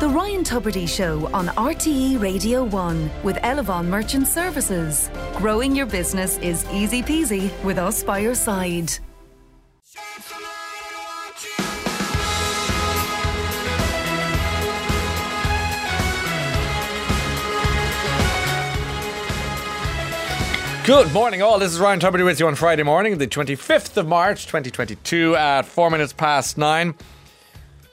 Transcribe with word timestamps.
The 0.00 0.08
Ryan 0.08 0.44
Tubridy 0.44 0.88
Show 0.88 1.28
on 1.34 1.48
RTE 1.48 2.22
Radio 2.22 2.64
1 2.64 3.10
with 3.22 3.36
Elavon 3.36 3.84
Merchant 3.84 4.26
Services. 4.26 5.10
Growing 5.36 5.76
your 5.76 5.84
business 5.84 6.38
is 6.38 6.64
easy 6.72 7.02
peasy 7.02 7.50
with 7.62 7.76
us 7.76 8.02
by 8.02 8.20
your 8.20 8.34
side. 8.34 8.90
Good 20.86 21.12
morning, 21.12 21.42
all. 21.42 21.58
This 21.58 21.74
is 21.74 21.78
Ryan 21.78 22.00
Tubridy 22.00 22.24
with 22.24 22.40
you 22.40 22.46
on 22.46 22.54
Friday 22.54 22.84
morning, 22.84 23.18
the 23.18 23.26
25th 23.26 23.98
of 23.98 24.08
March, 24.08 24.46
2022, 24.46 25.36
at 25.36 25.66
four 25.66 25.90
minutes 25.90 26.14
past 26.14 26.56
nine. 26.56 26.94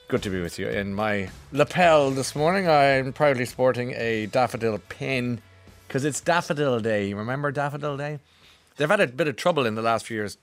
Good 0.10 0.24
to 0.24 0.30
be 0.30 0.39
with 0.39 0.58
you. 0.58 0.70
In 0.70 0.94
my 0.94 1.30
lapel 1.52 2.12
this 2.12 2.34
morning, 2.34 2.70
I'm 2.70 3.12
proudly 3.12 3.44
sporting 3.44 3.91
a 3.91 4.27
daffodil 4.27 4.80
pin 4.88 5.41
because 5.86 6.05
it's 6.05 6.22
Daffodil 6.22 6.80
Day. 6.80 7.14
Remember 7.14 7.52
Daffodil 7.52 7.98
Day? 7.98 8.20
They've 8.78 8.90
had 8.90 9.02
a 9.02 9.08
bit 9.08 9.28
of 9.28 9.36
trouble 9.36 9.66
in 9.66 9.76
the 9.76 9.81
last 9.81 10.05
few 10.05 10.16
years 10.16 10.38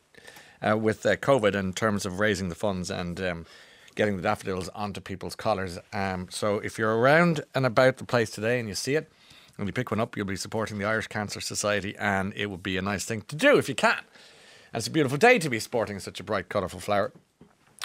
uh, 0.60 0.76
with 0.76 1.06
uh, 1.06 1.16
COVID 1.16 1.54
in 1.54 1.72
terms 1.72 2.04
of 2.04 2.20
raising 2.20 2.50
the 2.50 2.54
funds 2.54 2.90
and 2.90 3.18
um, 3.22 3.46
getting 3.94 4.18
the 4.18 4.22
daffodils 4.22 4.68
onto 4.74 5.00
people's 5.00 5.34
collars. 5.34 5.78
Um, 5.94 6.26
so 6.30 6.58
if 6.58 6.78
you're 6.78 6.98
around 6.98 7.40
and 7.54 7.64
about 7.64 7.96
the 7.96 8.04
place 8.04 8.28
today 8.28 8.60
and 8.60 8.68
you 8.68 8.74
see 8.74 8.96
it, 8.96 9.10
and 9.56 9.66
you 9.66 9.72
pick 9.72 9.90
one 9.90 9.98
up, 9.98 10.14
you'll 10.14 10.26
be 10.26 10.36
supporting 10.36 10.76
the 10.76 10.84
Irish 10.84 11.06
Cancer 11.06 11.40
Society, 11.40 11.96
and 11.96 12.34
it 12.36 12.50
would 12.50 12.62
be 12.62 12.76
a 12.76 12.82
nice 12.82 13.06
thing 13.06 13.22
to 13.28 13.36
do 13.36 13.56
if 13.56 13.70
you 13.70 13.74
can. 13.74 13.96
And 14.74 14.80
it's 14.80 14.88
a 14.88 14.90
beautiful 14.90 15.16
day 15.16 15.38
to 15.38 15.48
be 15.48 15.58
sporting 15.58 16.00
such 16.00 16.20
a 16.20 16.22
bright, 16.22 16.50
colourful 16.50 16.80
flower. 16.80 17.14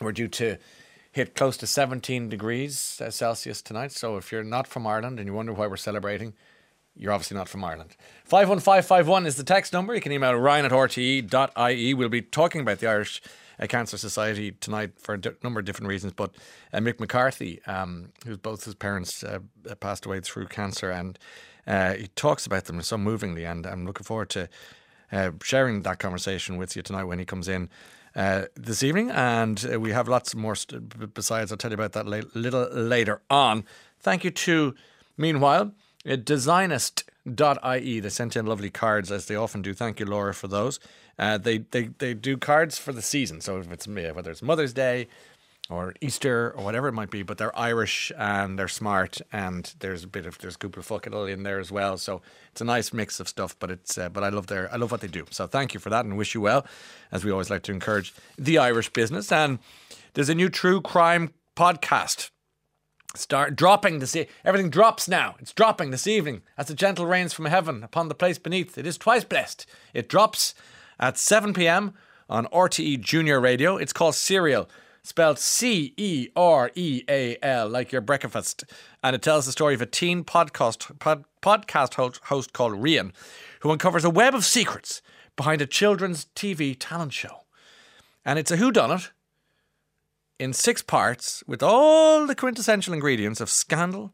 We're 0.01 0.11
due 0.11 0.27
to 0.27 0.57
hit 1.11 1.35
close 1.35 1.57
to 1.57 1.67
17 1.67 2.29
degrees 2.29 3.01
Celsius 3.09 3.61
tonight, 3.61 3.91
so 3.91 4.17
if 4.17 4.31
you're 4.31 4.43
not 4.43 4.67
from 4.67 4.85
Ireland 4.85 5.19
and 5.19 5.27
you 5.27 5.33
wonder 5.33 5.53
why 5.53 5.67
we're 5.67 5.77
celebrating, 5.77 6.33
you're 6.95 7.13
obviously 7.13 7.37
not 7.37 7.47
from 7.47 7.63
Ireland. 7.63 7.95
51551 8.25 9.25
is 9.25 9.35
the 9.35 9.43
text 9.43 9.73
number. 9.73 9.95
You 9.95 10.01
can 10.01 10.11
email 10.11 10.33
ryan 10.33 10.65
at 10.65 10.71
rte.ie. 10.71 11.93
We'll 11.93 12.09
be 12.09 12.21
talking 12.21 12.61
about 12.61 12.79
the 12.79 12.87
Irish 12.87 13.21
uh, 13.59 13.67
Cancer 13.67 13.97
Society 13.97 14.51
tonight 14.51 14.91
for 14.99 15.15
a 15.15 15.21
number 15.43 15.59
of 15.59 15.65
different 15.65 15.87
reasons. 15.87 16.13
But 16.13 16.35
uh, 16.73 16.77
Mick 16.79 16.99
McCarthy, 16.99 17.61
um, 17.65 18.11
who's 18.25 18.37
both 18.37 18.65
his 18.65 18.75
parents 18.75 19.23
uh, 19.23 19.39
passed 19.79 20.05
away 20.05 20.19
through 20.19 20.47
cancer, 20.47 20.91
and 20.91 21.17
uh, 21.65 21.93
he 21.93 22.07
talks 22.15 22.45
about 22.45 22.65
them 22.65 22.81
so 22.81 22.97
movingly, 22.97 23.45
and 23.45 23.65
I'm 23.65 23.85
looking 23.85 24.03
forward 24.03 24.29
to 24.31 24.49
uh, 25.11 25.31
sharing 25.43 25.83
that 25.83 25.99
conversation 25.99 26.57
with 26.57 26.75
you 26.75 26.81
tonight 26.81 27.05
when 27.05 27.19
he 27.19 27.25
comes 27.25 27.47
in. 27.47 27.69
Uh, 28.19 28.47
this 28.53 28.83
evening, 28.83 29.09
and 29.11 29.65
uh, 29.73 29.79
we 29.79 29.91
have 29.91 30.09
lots 30.09 30.35
more 30.35 30.53
st- 30.53 31.13
besides. 31.13 31.53
I'll 31.53 31.57
tell 31.57 31.71
you 31.71 31.75
about 31.75 31.93
that 31.93 32.05
a 32.05 32.37
little 32.37 32.67
later 32.69 33.21
on. 33.29 33.63
Thank 34.01 34.25
you 34.25 34.31
to, 34.31 34.75
meanwhile, 35.17 35.71
uh, 36.05 36.17
designist.ie. 36.17 37.99
They 38.01 38.09
sent 38.09 38.35
in 38.35 38.45
lovely 38.45 38.69
cards 38.69 39.09
as 39.09 39.27
they 39.27 39.35
often 39.35 39.61
do. 39.61 39.73
Thank 39.73 40.01
you, 40.01 40.05
Laura, 40.05 40.33
for 40.33 40.49
those. 40.49 40.81
Uh, 41.17 41.37
they, 41.37 41.59
they 41.59 41.91
they 41.99 42.13
do 42.13 42.35
cards 42.35 42.77
for 42.77 42.91
the 42.91 43.01
season. 43.01 43.39
So 43.39 43.57
if 43.59 43.71
it's 43.71 43.87
whether 43.87 44.31
it's 44.31 44.41
Mother's 44.41 44.73
Day, 44.73 45.07
or 45.69 45.93
Easter 46.01 46.53
or 46.57 46.63
whatever 46.63 46.87
it 46.87 46.93
might 46.93 47.11
be, 47.11 47.21
but 47.21 47.37
they're 47.37 47.57
Irish 47.57 48.11
and 48.17 48.57
they're 48.57 48.67
smart 48.67 49.21
and 49.31 49.73
there's 49.79 50.03
a 50.03 50.07
bit 50.07 50.25
of 50.25 50.37
there's 50.39 50.57
cúpla 50.57 50.83
focal 50.83 51.25
in 51.25 51.43
there 51.43 51.59
as 51.59 51.71
well. 51.71 51.97
So 51.97 52.21
it's 52.51 52.61
a 52.61 52.65
nice 52.65 52.91
mix 52.91 53.19
of 53.19 53.27
stuff, 53.27 53.55
but 53.59 53.69
it's 53.69 53.97
uh, 53.97 54.09
but 54.09 54.23
I 54.23 54.29
love 54.29 54.47
their 54.47 54.71
I 54.73 54.77
love 54.77 54.91
what 54.91 55.01
they 55.01 55.07
do. 55.07 55.25
So 55.29 55.45
thank 55.45 55.73
you 55.73 55.79
for 55.79 55.91
that 55.91 56.05
and 56.05 56.17
wish 56.17 56.33
you 56.33 56.41
well, 56.41 56.65
as 57.11 57.23
we 57.23 57.31
always 57.31 57.49
like 57.49 57.61
to 57.63 57.71
encourage 57.71 58.13
the 58.37 58.57
Irish 58.57 58.89
business. 58.89 59.31
And 59.31 59.59
there's 60.13 60.29
a 60.29 60.35
new 60.35 60.49
true 60.49 60.81
crime 60.81 61.33
podcast. 61.55 62.31
Start 63.15 63.55
dropping 63.55 63.99
this. 63.99 64.15
E- 64.15 64.27
everything 64.43 64.69
drops 64.69 65.07
now. 65.07 65.35
It's 65.39 65.53
dropping 65.53 65.91
this 65.91 66.07
evening 66.07 66.41
as 66.57 66.67
the 66.67 66.75
gentle 66.75 67.05
rains 67.05 67.33
from 67.33 67.45
heaven 67.45 67.83
upon 67.83 68.07
the 68.07 68.15
place 68.15 68.37
beneath. 68.37 68.77
It 68.77 68.85
is 68.87 68.97
twice 68.97 69.23
blessed. 69.23 69.65
It 69.93 70.09
drops 70.09 70.53
at 70.99 71.17
7 71.17 71.53
p.m. 71.53 71.93
on 72.29 72.45
RTE 72.47 73.01
Junior 73.01 73.39
Radio. 73.39 73.77
It's 73.77 73.93
called 73.93 74.13
Serial 74.15 74.69
spelled 75.03 75.39
C 75.39 75.93
E 75.97 76.29
R 76.35 76.71
E 76.75 77.03
A 77.09 77.37
L, 77.41 77.67
like 77.67 77.91
your 77.91 78.01
breakfast. 78.01 78.63
And 79.03 79.15
it 79.15 79.21
tells 79.21 79.45
the 79.45 79.51
story 79.51 79.73
of 79.73 79.81
a 79.81 79.85
teen 79.85 80.23
podcast, 80.23 80.97
pod, 80.99 81.25
podcast 81.41 81.93
host, 82.23 82.53
called 82.53 82.73
Rian, 82.73 83.11
who 83.61 83.71
uncovers 83.71 84.05
a 84.05 84.09
web 84.09 84.35
of 84.35 84.45
secrets 84.45 85.01
behind 85.35 85.61
a 85.61 85.65
children's 85.65 86.25
TV 86.35 86.75
talent 86.77 87.13
show. 87.13 87.45
And 88.25 88.37
it's 88.37 88.51
a 88.51 88.57
whodunit 88.57 89.09
in 90.37 90.53
six 90.53 90.81
parts 90.81 91.43
with 91.47 91.61
all 91.61 92.27
the 92.27 92.35
quintessential 92.35 92.93
ingredients 92.93 93.41
of 93.41 93.49
scandal, 93.49 94.13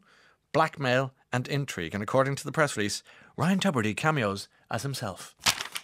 blackmail, 0.52 1.12
and 1.32 1.46
intrigue. 1.48 1.94
And 1.94 2.02
according 2.02 2.36
to 2.36 2.44
the 2.44 2.52
press 2.52 2.76
release, 2.76 3.02
Ryan 3.36 3.60
Tubridy 3.60 3.96
cameos 3.96 4.48
as 4.70 4.82
himself. 4.82 5.34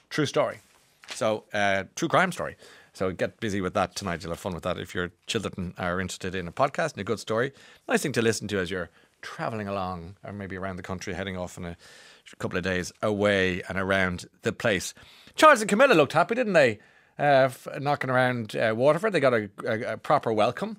True 0.09 0.27
story. 0.27 0.61
So, 1.09 1.45
uh, 1.53 1.85
true 1.95 2.09
crime 2.09 2.33
story. 2.33 2.57
So 2.93 3.11
get 3.11 3.41
busy 3.41 3.61
with 3.61 3.75
that 3.75 3.97
tonight. 3.97 4.23
You'll 4.23 4.33
have 4.33 4.41
fun 4.41 4.55
with 4.55 4.65
that 4.65 4.79
if 4.79 4.95
your 4.95 5.13
children 5.27 5.75
are 5.79 6.01
interested 6.01 6.35
in 6.35 6.47
a 6.47 6.53
podcast 6.53 6.93
and 6.93 7.01
a 7.01 7.05
good 7.05 7.21
story. 7.21 7.53
Nice 7.89 8.03
thing 8.03 8.13
to 8.13 8.23
listen 8.23 8.49
to 8.49 8.59
as 8.59 8.71
you're 8.71 8.91
traveling 9.23 9.69
along 9.69 10.17
or 10.25 10.33
maybe 10.33 10.57
around 10.57 10.77
the 10.77 10.83
country, 10.83 11.15
heading 11.15 11.37
off 11.37 11.57
in 11.57 11.65
a 11.65 11.77
couple 12.39 12.59
of 12.59 12.65
days 12.65 12.93
away 13.03 13.63
and 13.69 13.79
around 13.79 14.27
the 14.43 14.53
place. 14.53 14.93
Charles 15.35 15.61
and 15.61 15.71
Camilla 15.71 15.95
looked 15.95 16.13
happy, 16.13 16.35
didn't 16.35 16.53
they? 16.53 16.81
Uh, 17.19 17.49
f- 17.49 17.69
knocking 17.81 18.11
around 18.11 18.57
uh, 18.57 18.75
Waterford. 18.77 19.13
They 19.13 19.21
got 19.21 19.35
a, 19.35 19.51
a, 19.67 19.93
a 19.95 19.97
proper 19.97 20.33
welcome 20.33 20.79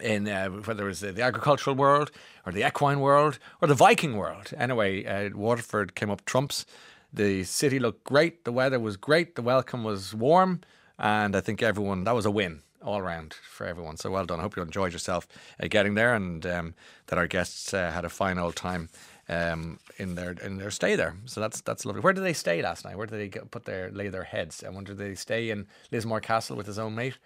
in 0.00 0.26
uh, 0.26 0.48
whether 0.48 0.84
it 0.84 0.88
was 0.88 1.00
the 1.00 1.22
agricultural 1.22 1.76
world 1.76 2.10
or 2.44 2.52
the 2.52 2.66
equine 2.66 3.00
world 3.00 3.38
or 3.60 3.68
the 3.68 3.74
Viking 3.74 4.16
world. 4.16 4.52
Anyway, 4.56 5.04
uh, 5.04 5.30
Waterford 5.36 5.94
came 5.94 6.10
up 6.10 6.24
trumps. 6.24 6.66
The 7.12 7.44
city 7.44 7.78
looked 7.78 8.02
great. 8.04 8.44
The 8.44 8.52
weather 8.52 8.80
was 8.80 8.96
great. 8.96 9.36
The 9.36 9.42
welcome 9.42 9.84
was 9.84 10.14
warm. 10.14 10.62
And 10.98 11.34
I 11.34 11.40
think 11.40 11.62
everyone, 11.62 12.04
that 12.04 12.14
was 12.14 12.26
a 12.26 12.30
win 12.30 12.62
all 12.84 12.98
around 12.98 13.34
for 13.34 13.66
everyone. 13.66 13.96
So 13.96 14.10
well 14.10 14.26
done. 14.26 14.38
I 14.38 14.42
hope 14.42 14.56
you 14.56 14.62
enjoyed 14.62 14.92
yourself 14.92 15.26
uh, 15.60 15.66
getting 15.68 15.94
there 15.94 16.14
and 16.14 16.44
um, 16.46 16.74
that 17.06 17.18
our 17.18 17.26
guests 17.26 17.72
uh, 17.72 17.90
had 17.90 18.04
a 18.04 18.10
fine 18.10 18.38
old 18.38 18.56
time 18.56 18.90
um, 19.28 19.78
in 19.96 20.14
their 20.14 20.32
in 20.32 20.58
their 20.58 20.70
stay 20.70 20.96
there. 20.96 21.16
So 21.24 21.40
that's 21.40 21.60
that's 21.62 21.84
lovely. 21.86 22.02
Where 22.02 22.12
did 22.12 22.24
they 22.24 22.34
stay 22.34 22.62
last 22.62 22.84
night? 22.84 22.96
Where 22.96 23.06
did 23.06 23.18
they 23.18 23.28
get, 23.28 23.50
put 23.50 23.64
their 23.64 23.90
lay 23.90 24.08
their 24.08 24.24
heads? 24.24 24.62
I 24.62 24.68
wonder 24.68 24.92
did 24.92 24.98
they 24.98 25.14
stay 25.14 25.50
in 25.50 25.66
Lismore 25.90 26.20
Castle 26.20 26.56
with 26.56 26.66
his 26.66 26.78
own 26.78 26.94
mate, 26.94 27.16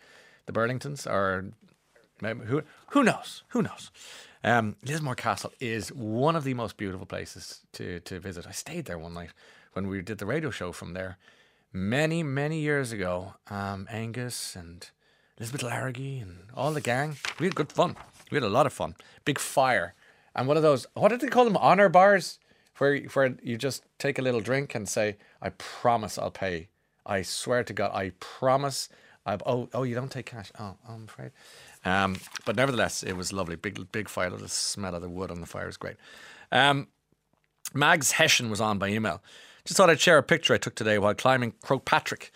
the 0.46 0.52
Burlingtons, 0.52 1.06
or 1.06 1.46
who 2.22 2.62
who 2.90 3.02
knows? 3.02 3.42
Who 3.48 3.62
knows? 3.62 3.90
Um, 4.44 4.76
Lismore 4.84 5.16
Castle 5.16 5.52
is 5.58 5.92
one 5.92 6.36
of 6.36 6.44
the 6.44 6.54
most 6.54 6.76
beautiful 6.76 7.06
places 7.06 7.62
to 7.72 8.00
to 8.00 8.20
visit. 8.20 8.46
I 8.46 8.52
stayed 8.52 8.84
there 8.84 8.98
one 8.98 9.14
night 9.14 9.30
when 9.72 9.88
we 9.88 10.02
did 10.02 10.18
the 10.18 10.26
radio 10.26 10.50
show 10.50 10.70
from 10.70 10.94
there 10.94 11.18
many, 11.72 12.22
many 12.22 12.60
years 12.60 12.92
ago, 12.92 13.34
um, 13.50 13.86
Angus 13.90 14.56
and 14.56 14.88
Elizabeth 15.38 15.62
Larragee 15.62 16.22
and 16.22 16.48
all 16.54 16.72
the 16.72 16.80
gang, 16.80 17.16
we 17.38 17.46
had 17.46 17.54
good 17.54 17.72
fun. 17.72 17.96
We 18.30 18.36
had 18.36 18.44
a 18.44 18.48
lot 18.48 18.66
of 18.66 18.72
fun. 18.72 18.96
Big 19.24 19.38
fire. 19.38 19.94
And 20.34 20.46
one 20.46 20.56
of 20.56 20.62
those, 20.62 20.86
what 20.94 21.08
did 21.08 21.20
they 21.20 21.28
call 21.28 21.44
them? 21.44 21.56
Honor 21.56 21.88
bars? 21.88 22.38
Where, 22.78 22.98
where 22.98 23.34
you 23.42 23.56
just 23.56 23.82
take 23.98 24.18
a 24.18 24.22
little 24.22 24.40
drink 24.40 24.74
and 24.74 24.88
say, 24.88 25.16
I 25.42 25.50
promise 25.50 26.16
I'll 26.16 26.30
pay. 26.30 26.68
I 27.04 27.22
swear 27.22 27.64
to 27.64 27.72
God, 27.72 27.90
I 27.92 28.12
promise. 28.20 28.88
I, 29.26 29.36
oh, 29.46 29.68
oh, 29.74 29.82
you 29.82 29.94
don't 29.94 30.10
take 30.10 30.26
cash. 30.26 30.52
Oh, 30.60 30.76
I'm 30.88 31.04
afraid. 31.04 31.32
Um, 31.84 32.16
but 32.44 32.54
nevertheless, 32.54 33.02
it 33.02 33.14
was 33.14 33.32
lovely. 33.32 33.56
Big, 33.56 33.90
big 33.90 34.08
fire. 34.08 34.30
The 34.30 34.48
smell 34.48 34.94
of 34.94 35.02
the 35.02 35.08
wood 35.08 35.30
on 35.30 35.40
the 35.40 35.46
fire 35.46 35.66
was 35.66 35.76
great. 35.76 35.96
Um, 36.52 36.88
Mags 37.74 38.12
Hessian 38.12 38.48
was 38.48 38.60
on 38.60 38.78
by 38.78 38.88
email. 38.88 39.22
Just 39.68 39.76
thought 39.76 39.90
I'd 39.90 40.00
share 40.00 40.16
a 40.16 40.22
picture 40.22 40.54
I 40.54 40.56
took 40.56 40.74
today 40.74 40.98
while 40.98 41.12
climbing 41.12 41.52
Croagh. 41.62 42.30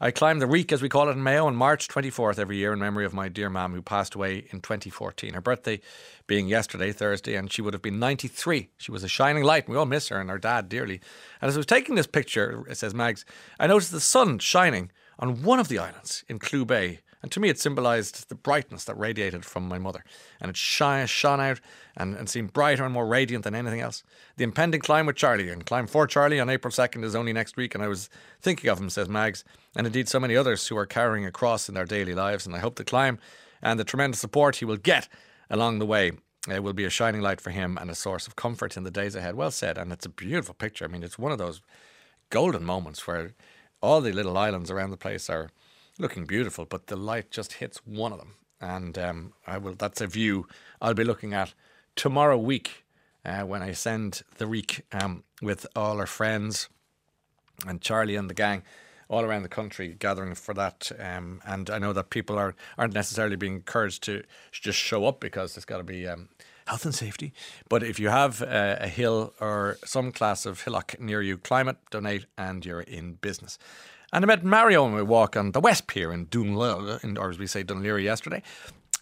I 0.00 0.12
climb 0.12 0.38
the 0.38 0.46
Reek, 0.46 0.70
as 0.70 0.80
we 0.82 0.88
call 0.88 1.08
it 1.08 1.14
in 1.14 1.22
Mayo, 1.24 1.48
on 1.48 1.56
March 1.56 1.88
24th 1.88 2.38
every 2.38 2.58
year 2.58 2.72
in 2.72 2.78
memory 2.78 3.04
of 3.04 3.12
my 3.12 3.28
dear 3.28 3.50
mum 3.50 3.74
who 3.74 3.82
passed 3.82 4.14
away 4.14 4.46
in 4.52 4.60
2014. 4.60 5.34
Her 5.34 5.40
birthday 5.40 5.80
being 6.28 6.46
yesterday, 6.46 6.92
Thursday, 6.92 7.34
and 7.34 7.52
she 7.52 7.60
would 7.60 7.74
have 7.74 7.82
been 7.82 7.98
93. 7.98 8.68
She 8.76 8.92
was 8.92 9.02
a 9.02 9.08
shining 9.08 9.42
light, 9.42 9.64
and 9.64 9.72
we 9.72 9.76
all 9.76 9.84
miss 9.84 10.10
her 10.10 10.20
and 10.20 10.30
our 10.30 10.38
dad 10.38 10.68
dearly. 10.68 11.00
And 11.40 11.48
as 11.48 11.56
I 11.56 11.58
was 11.58 11.66
taking 11.66 11.96
this 11.96 12.06
picture, 12.06 12.64
it 12.70 12.76
says 12.76 12.94
Mags, 12.94 13.24
I 13.58 13.66
noticed 13.66 13.90
the 13.90 13.98
sun 13.98 14.38
shining 14.38 14.92
on 15.18 15.42
one 15.42 15.58
of 15.58 15.66
the 15.66 15.80
islands 15.80 16.22
in 16.28 16.38
Clew 16.38 16.64
Bay 16.64 17.00
and 17.26 17.32
to 17.32 17.40
me, 17.40 17.48
it 17.48 17.58
symbolized 17.58 18.28
the 18.28 18.36
brightness 18.36 18.84
that 18.84 18.96
radiated 18.96 19.44
from 19.44 19.66
my 19.66 19.78
mother. 19.78 20.04
And 20.40 20.48
it 20.48 20.56
shone, 20.56 21.08
shone 21.08 21.40
out 21.40 21.58
and, 21.96 22.14
and 22.14 22.30
seemed 22.30 22.52
brighter 22.52 22.84
and 22.84 22.94
more 22.94 23.04
radiant 23.04 23.42
than 23.42 23.56
anything 23.56 23.80
else. 23.80 24.04
The 24.36 24.44
impending 24.44 24.80
climb 24.80 25.06
with 25.06 25.16
Charlie 25.16 25.50
and 25.50 25.66
climb 25.66 25.88
for 25.88 26.06
Charlie 26.06 26.38
on 26.38 26.48
April 26.48 26.70
2nd 26.70 27.02
is 27.02 27.16
only 27.16 27.32
next 27.32 27.56
week. 27.56 27.74
And 27.74 27.82
I 27.82 27.88
was 27.88 28.08
thinking 28.40 28.70
of 28.70 28.78
him, 28.78 28.90
says 28.90 29.08
Mags, 29.08 29.42
and 29.74 29.88
indeed 29.88 30.08
so 30.08 30.20
many 30.20 30.36
others 30.36 30.68
who 30.68 30.76
are 30.76 30.86
carrying 30.86 31.26
a 31.26 31.32
cross 31.32 31.68
in 31.68 31.74
their 31.74 31.84
daily 31.84 32.14
lives. 32.14 32.46
And 32.46 32.54
I 32.54 32.60
hope 32.60 32.76
the 32.76 32.84
climb 32.84 33.18
and 33.60 33.80
the 33.80 33.82
tremendous 33.82 34.20
support 34.20 34.54
he 34.54 34.64
will 34.64 34.76
get 34.76 35.08
along 35.50 35.80
the 35.80 35.86
way 35.86 36.12
uh, 36.48 36.62
will 36.62 36.74
be 36.74 36.84
a 36.84 36.90
shining 36.90 37.22
light 37.22 37.40
for 37.40 37.50
him 37.50 37.76
and 37.80 37.90
a 37.90 37.96
source 37.96 38.28
of 38.28 38.36
comfort 38.36 38.76
in 38.76 38.84
the 38.84 38.90
days 38.92 39.16
ahead. 39.16 39.34
Well 39.34 39.50
said. 39.50 39.78
And 39.78 39.90
it's 39.90 40.06
a 40.06 40.10
beautiful 40.10 40.54
picture. 40.54 40.84
I 40.84 40.88
mean, 40.88 41.02
it's 41.02 41.18
one 41.18 41.32
of 41.32 41.38
those 41.38 41.60
golden 42.30 42.62
moments 42.62 43.04
where 43.04 43.32
all 43.82 44.00
the 44.00 44.12
little 44.12 44.38
islands 44.38 44.70
around 44.70 44.90
the 44.90 44.96
place 44.96 45.28
are 45.28 45.50
looking 45.98 46.24
beautiful, 46.24 46.64
but 46.64 46.86
the 46.86 46.96
light 46.96 47.30
just 47.30 47.54
hits 47.54 47.80
one 47.84 48.12
of 48.12 48.18
them. 48.18 48.34
And 48.60 48.98
um, 48.98 49.32
I 49.46 49.58
will. 49.58 49.74
That's 49.74 50.00
a 50.00 50.06
view 50.06 50.46
I'll 50.80 50.94
be 50.94 51.04
looking 51.04 51.34
at 51.34 51.52
tomorrow 51.94 52.38
week 52.38 52.84
uh, 53.24 53.42
when 53.42 53.62
I 53.62 53.72
send 53.72 54.22
the 54.38 54.48
week 54.48 54.82
um, 54.92 55.24
with 55.42 55.66
all 55.76 55.98
our 55.98 56.06
friends 56.06 56.68
and 57.66 57.80
Charlie 57.80 58.16
and 58.16 58.30
the 58.30 58.34
gang 58.34 58.62
all 59.08 59.24
around 59.24 59.42
the 59.42 59.48
country 59.48 59.94
gathering 59.98 60.34
for 60.34 60.54
that. 60.54 60.90
Um, 60.98 61.40
and 61.46 61.70
I 61.70 61.78
know 61.78 61.92
that 61.92 62.10
people 62.10 62.38
are 62.38 62.54
aren't 62.78 62.94
necessarily 62.94 63.36
being 63.36 63.54
encouraged 63.54 64.02
to 64.04 64.22
just 64.52 64.78
show 64.78 65.06
up 65.06 65.20
because 65.20 65.54
there's 65.54 65.64
got 65.64 65.78
to 65.78 65.84
be 65.84 66.06
um, 66.06 66.28
health 66.66 66.84
and 66.84 66.94
safety. 66.94 67.32
But 67.68 67.82
if 67.82 67.98
you 68.00 68.08
have 68.08 68.42
uh, 68.42 68.76
a 68.80 68.88
hill 68.88 69.32
or 69.40 69.78
some 69.84 70.12
class 70.12 70.46
of 70.46 70.62
hillock 70.62 70.98
near 71.00 71.22
you, 71.22 71.38
climb 71.38 71.68
it, 71.68 71.76
donate, 71.90 72.26
and 72.36 72.64
you're 72.64 72.80
in 72.80 73.14
business. 73.14 73.58
And 74.12 74.24
I 74.24 74.26
met 74.26 74.44
Mario 74.44 74.84
on 74.84 74.92
my 74.92 75.02
walk 75.02 75.36
on 75.36 75.52
the 75.52 75.60
West 75.60 75.88
Pier 75.88 76.12
in 76.12 76.26
Dunleary, 76.30 76.98
or 77.18 77.30
as 77.30 77.38
we 77.38 77.46
say, 77.46 77.62
Dunleary 77.62 78.04
yesterday. 78.04 78.42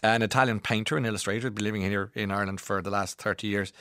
An 0.01 0.21
Italian 0.21 0.59
painter 0.59 0.97
and 0.97 1.05
illustrator, 1.05 1.49
been 1.49 1.63
living 1.63 1.81
here 1.81 2.11
in 2.15 2.31
Ireland 2.31 2.59
for 2.59 2.81
the 2.81 2.89
last 2.89 3.19
30 3.19 3.47
years. 3.47 3.73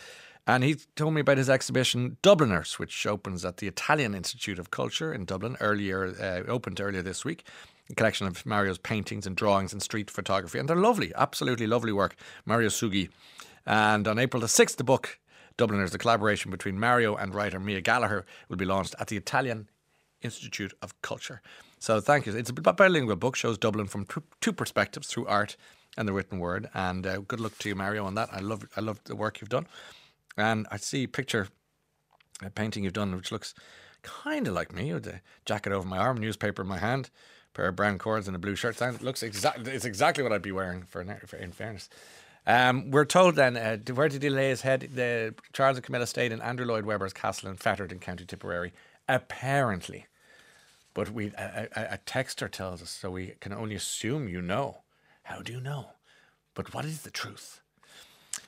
And 0.46 0.62
he 0.62 0.76
told 0.96 1.14
me 1.14 1.22
about 1.22 1.38
his 1.38 1.48
exhibition 1.48 2.18
Dubliners, 2.20 2.78
which 2.78 3.06
opens 3.06 3.44
at 3.44 3.56
the 3.56 3.66
Italian 3.66 4.14
Institute 4.14 4.58
of 4.58 4.70
Culture 4.70 5.12
in 5.12 5.24
Dublin 5.24 5.56
earlier, 5.60 6.14
uh, 6.20 6.50
opened 6.50 6.80
earlier 6.80 7.02
this 7.02 7.24
week. 7.24 7.44
A 7.90 7.94
collection 7.94 8.26
of 8.26 8.44
Mario's 8.44 8.78
paintings 8.78 9.26
and 9.26 9.36
drawings 9.36 9.72
and 9.72 9.82
street 9.82 10.10
photography. 10.10 10.58
And 10.58 10.68
they're 10.68 10.76
lovely, 10.76 11.12
absolutely 11.16 11.66
lovely 11.66 11.92
work. 11.92 12.16
Mario 12.44 12.68
Sughi. 12.68 13.08
And 13.64 14.06
on 14.06 14.18
April 14.18 14.40
the 14.40 14.46
6th, 14.46 14.76
the 14.76 14.84
book 14.84 15.18
Dubliners, 15.56 15.92
the 15.92 15.98
collaboration 15.98 16.50
between 16.50 16.78
Mario 16.78 17.14
and 17.14 17.34
writer 17.34 17.60
Mia 17.60 17.80
Gallagher, 17.80 18.26
will 18.48 18.56
be 18.56 18.64
launched 18.64 18.94
at 18.98 19.06
the 19.06 19.16
Italian 19.16 19.68
Institute 20.24 20.72
of 20.82 21.00
Culture. 21.02 21.40
So 21.78 22.00
thank 22.00 22.26
you. 22.26 22.34
It's 22.34 22.50
a 22.50 22.52
bilingual 22.54 23.16
book, 23.16 23.36
shows 23.36 23.58
Dublin 23.58 23.86
from 23.86 24.06
two 24.40 24.52
perspectives 24.52 25.06
through 25.06 25.26
art 25.26 25.56
and 25.96 26.08
the 26.08 26.12
written 26.12 26.38
word. 26.38 26.68
And 26.74 27.06
uh, 27.06 27.18
good 27.18 27.40
luck 27.40 27.58
to 27.58 27.68
you, 27.68 27.74
Mario, 27.74 28.04
on 28.04 28.14
that. 28.14 28.30
I 28.32 28.40
love 28.40 28.66
I 28.76 28.80
love 28.80 29.00
the 29.04 29.14
work 29.14 29.40
you've 29.40 29.50
done. 29.50 29.66
And 30.36 30.66
I 30.70 30.78
see 30.78 31.04
a 31.04 31.08
picture, 31.08 31.48
a 32.42 32.50
painting 32.50 32.84
you've 32.84 32.94
done, 32.94 33.14
which 33.14 33.30
looks 33.30 33.54
kind 34.02 34.48
of 34.48 34.54
like 34.54 34.72
me, 34.72 34.92
with 34.92 35.06
a 35.06 35.20
jacket 35.44 35.72
over 35.72 35.86
my 35.86 35.98
arm, 35.98 36.18
newspaper 36.18 36.62
in 36.62 36.68
my 36.68 36.78
hand, 36.78 37.10
pair 37.52 37.68
of 37.68 37.76
brown 37.76 37.98
cords 37.98 38.26
and 38.26 38.34
a 38.34 38.38
blue 38.38 38.56
shirt. 38.56 38.80
It 38.80 39.02
looks 39.02 39.22
exactly 39.22 39.72
it's 39.72 39.84
exactly 39.84 40.22
what 40.22 40.32
I'd 40.32 40.42
be 40.42 40.52
wearing 40.52 40.82
for, 40.82 41.04
for 41.26 41.36
in 41.36 41.52
fairness. 41.52 41.88
Um, 42.46 42.90
we're 42.90 43.06
told 43.06 43.36
then 43.36 43.56
uh, 43.56 43.78
where 43.94 44.08
did 44.08 44.22
he 44.22 44.28
lay 44.28 44.50
his 44.50 44.62
head? 44.62 44.90
The 44.94 45.34
Charles 45.52 45.78
and 45.78 45.84
Camilla 45.84 46.06
stayed 46.06 46.32
in 46.32 46.42
Andrew 46.42 46.66
Lloyd 46.66 46.84
Webber's 46.84 47.14
castle 47.14 47.48
in 47.48 47.56
Fethard 47.56 47.92
in 47.92 48.00
County 48.00 48.26
Tipperary, 48.26 48.72
apparently. 49.08 50.06
But 50.94 51.10
we 51.10 51.32
a, 51.36 51.68
a, 51.74 51.82
a 51.94 51.98
texter 52.06 52.50
tells 52.50 52.80
us, 52.82 52.90
so 52.90 53.10
we 53.10 53.34
can 53.40 53.52
only 53.52 53.74
assume 53.74 54.28
you 54.28 54.40
know. 54.40 54.82
How 55.24 55.42
do 55.42 55.52
you 55.52 55.60
know? 55.60 55.90
But 56.54 56.72
what 56.72 56.84
is 56.84 57.02
the 57.02 57.10
truth? 57.10 57.60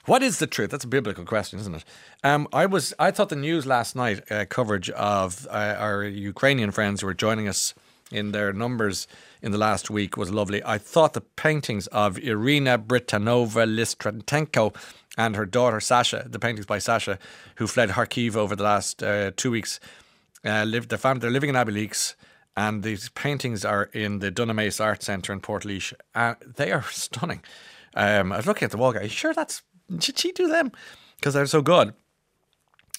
What 0.04 0.22
is 0.22 0.38
the 0.38 0.46
truth? 0.46 0.70
That's 0.70 0.84
a 0.84 0.88
biblical 0.88 1.24
question, 1.24 1.58
isn't 1.58 1.74
it? 1.74 1.84
Um, 2.22 2.46
I 2.52 2.66
was 2.66 2.94
I 2.98 3.10
thought 3.10 3.28
the 3.28 3.36
news 3.36 3.66
last 3.66 3.96
night 3.96 4.30
uh, 4.30 4.44
coverage 4.48 4.88
of 4.90 5.46
uh, 5.50 5.74
our 5.78 6.04
Ukrainian 6.04 6.70
friends 6.70 7.00
who 7.00 7.08
were 7.08 7.14
joining 7.14 7.48
us 7.48 7.74
in 8.12 8.30
their 8.30 8.52
numbers 8.52 9.08
in 9.42 9.50
the 9.50 9.58
last 9.58 9.90
week 9.90 10.16
was 10.16 10.30
lovely. 10.30 10.62
I 10.64 10.78
thought 10.78 11.14
the 11.14 11.20
paintings 11.20 11.88
of 11.88 12.18
Irina 12.18 12.78
Britanova 12.78 13.66
Listrantenko 13.66 14.76
and 15.18 15.34
her 15.34 15.46
daughter 15.46 15.80
Sasha, 15.80 16.26
the 16.28 16.38
paintings 16.38 16.66
by 16.66 16.78
Sasha, 16.78 17.18
who 17.56 17.66
fled 17.66 17.90
Kharkiv 17.90 18.36
over 18.36 18.54
the 18.54 18.62
last 18.62 19.02
uh, 19.02 19.32
two 19.36 19.50
weeks, 19.50 19.80
uh, 20.44 20.64
lived. 20.64 20.90
They're, 20.90 21.14
they're 21.14 21.30
living 21.30 21.50
in 21.50 21.56
Abbeyleix, 21.56 22.14
and 22.56 22.82
these 22.82 23.08
paintings 23.10 23.64
are 23.64 23.84
in 23.92 24.20
the 24.20 24.32
Dunamaise 24.32 24.82
Art 24.82 25.02
Centre 25.02 25.32
in 25.32 25.40
Portlaoise. 25.40 25.92
Uh, 26.14 26.34
they 26.56 26.72
are 26.72 26.82
stunning. 26.90 27.42
Um, 27.94 28.32
I 28.32 28.38
was 28.38 28.46
looking 28.46 28.66
at 28.66 28.70
the 28.70 28.78
wall. 28.78 28.92
Guy, 28.92 29.08
sure 29.08 29.34
that's 29.34 29.62
did 29.94 30.18
she 30.18 30.32
do 30.32 30.48
them? 30.48 30.72
Because 31.16 31.34
they're 31.34 31.46
so 31.46 31.62
good. 31.62 31.94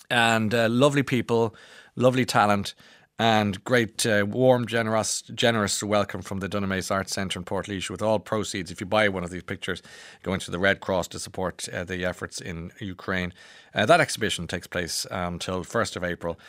And 0.09 0.53
uh, 0.53 0.69
lovely 0.69 1.03
people, 1.03 1.53
lovely 1.95 2.25
talent, 2.25 2.75
and 3.19 3.63
great, 3.63 4.05
uh, 4.05 4.25
warm, 4.27 4.67
generous, 4.67 5.23
generous 5.23 5.81
welcome 5.81 6.21
from 6.21 6.39
the 6.39 6.47
Dunamaise 6.47 6.91
Arts 6.91 7.13
Centre 7.13 7.39
in 7.39 7.45
Portlaoise. 7.45 7.89
With 7.89 8.01
all 8.01 8.19
proceeds, 8.19 8.71
if 8.71 8.79
you 8.79 8.85
buy 8.85 9.09
one 9.09 9.23
of 9.23 9.31
these 9.31 9.43
pictures, 9.43 9.81
going 10.23 10.39
to 10.41 10.51
the 10.51 10.59
Red 10.59 10.81
Cross 10.81 11.09
to 11.09 11.19
support 11.19 11.67
uh, 11.69 11.83
the 11.83 12.05
efforts 12.05 12.39
in 12.39 12.71
Ukraine. 12.79 13.33
Uh, 13.73 13.85
that 13.87 13.99
exhibition 13.99 14.47
takes 14.47 14.67
place 14.67 15.05
until 15.09 15.57
um, 15.57 15.63
1st 15.63 15.95
of 15.95 16.03
April. 16.03 16.39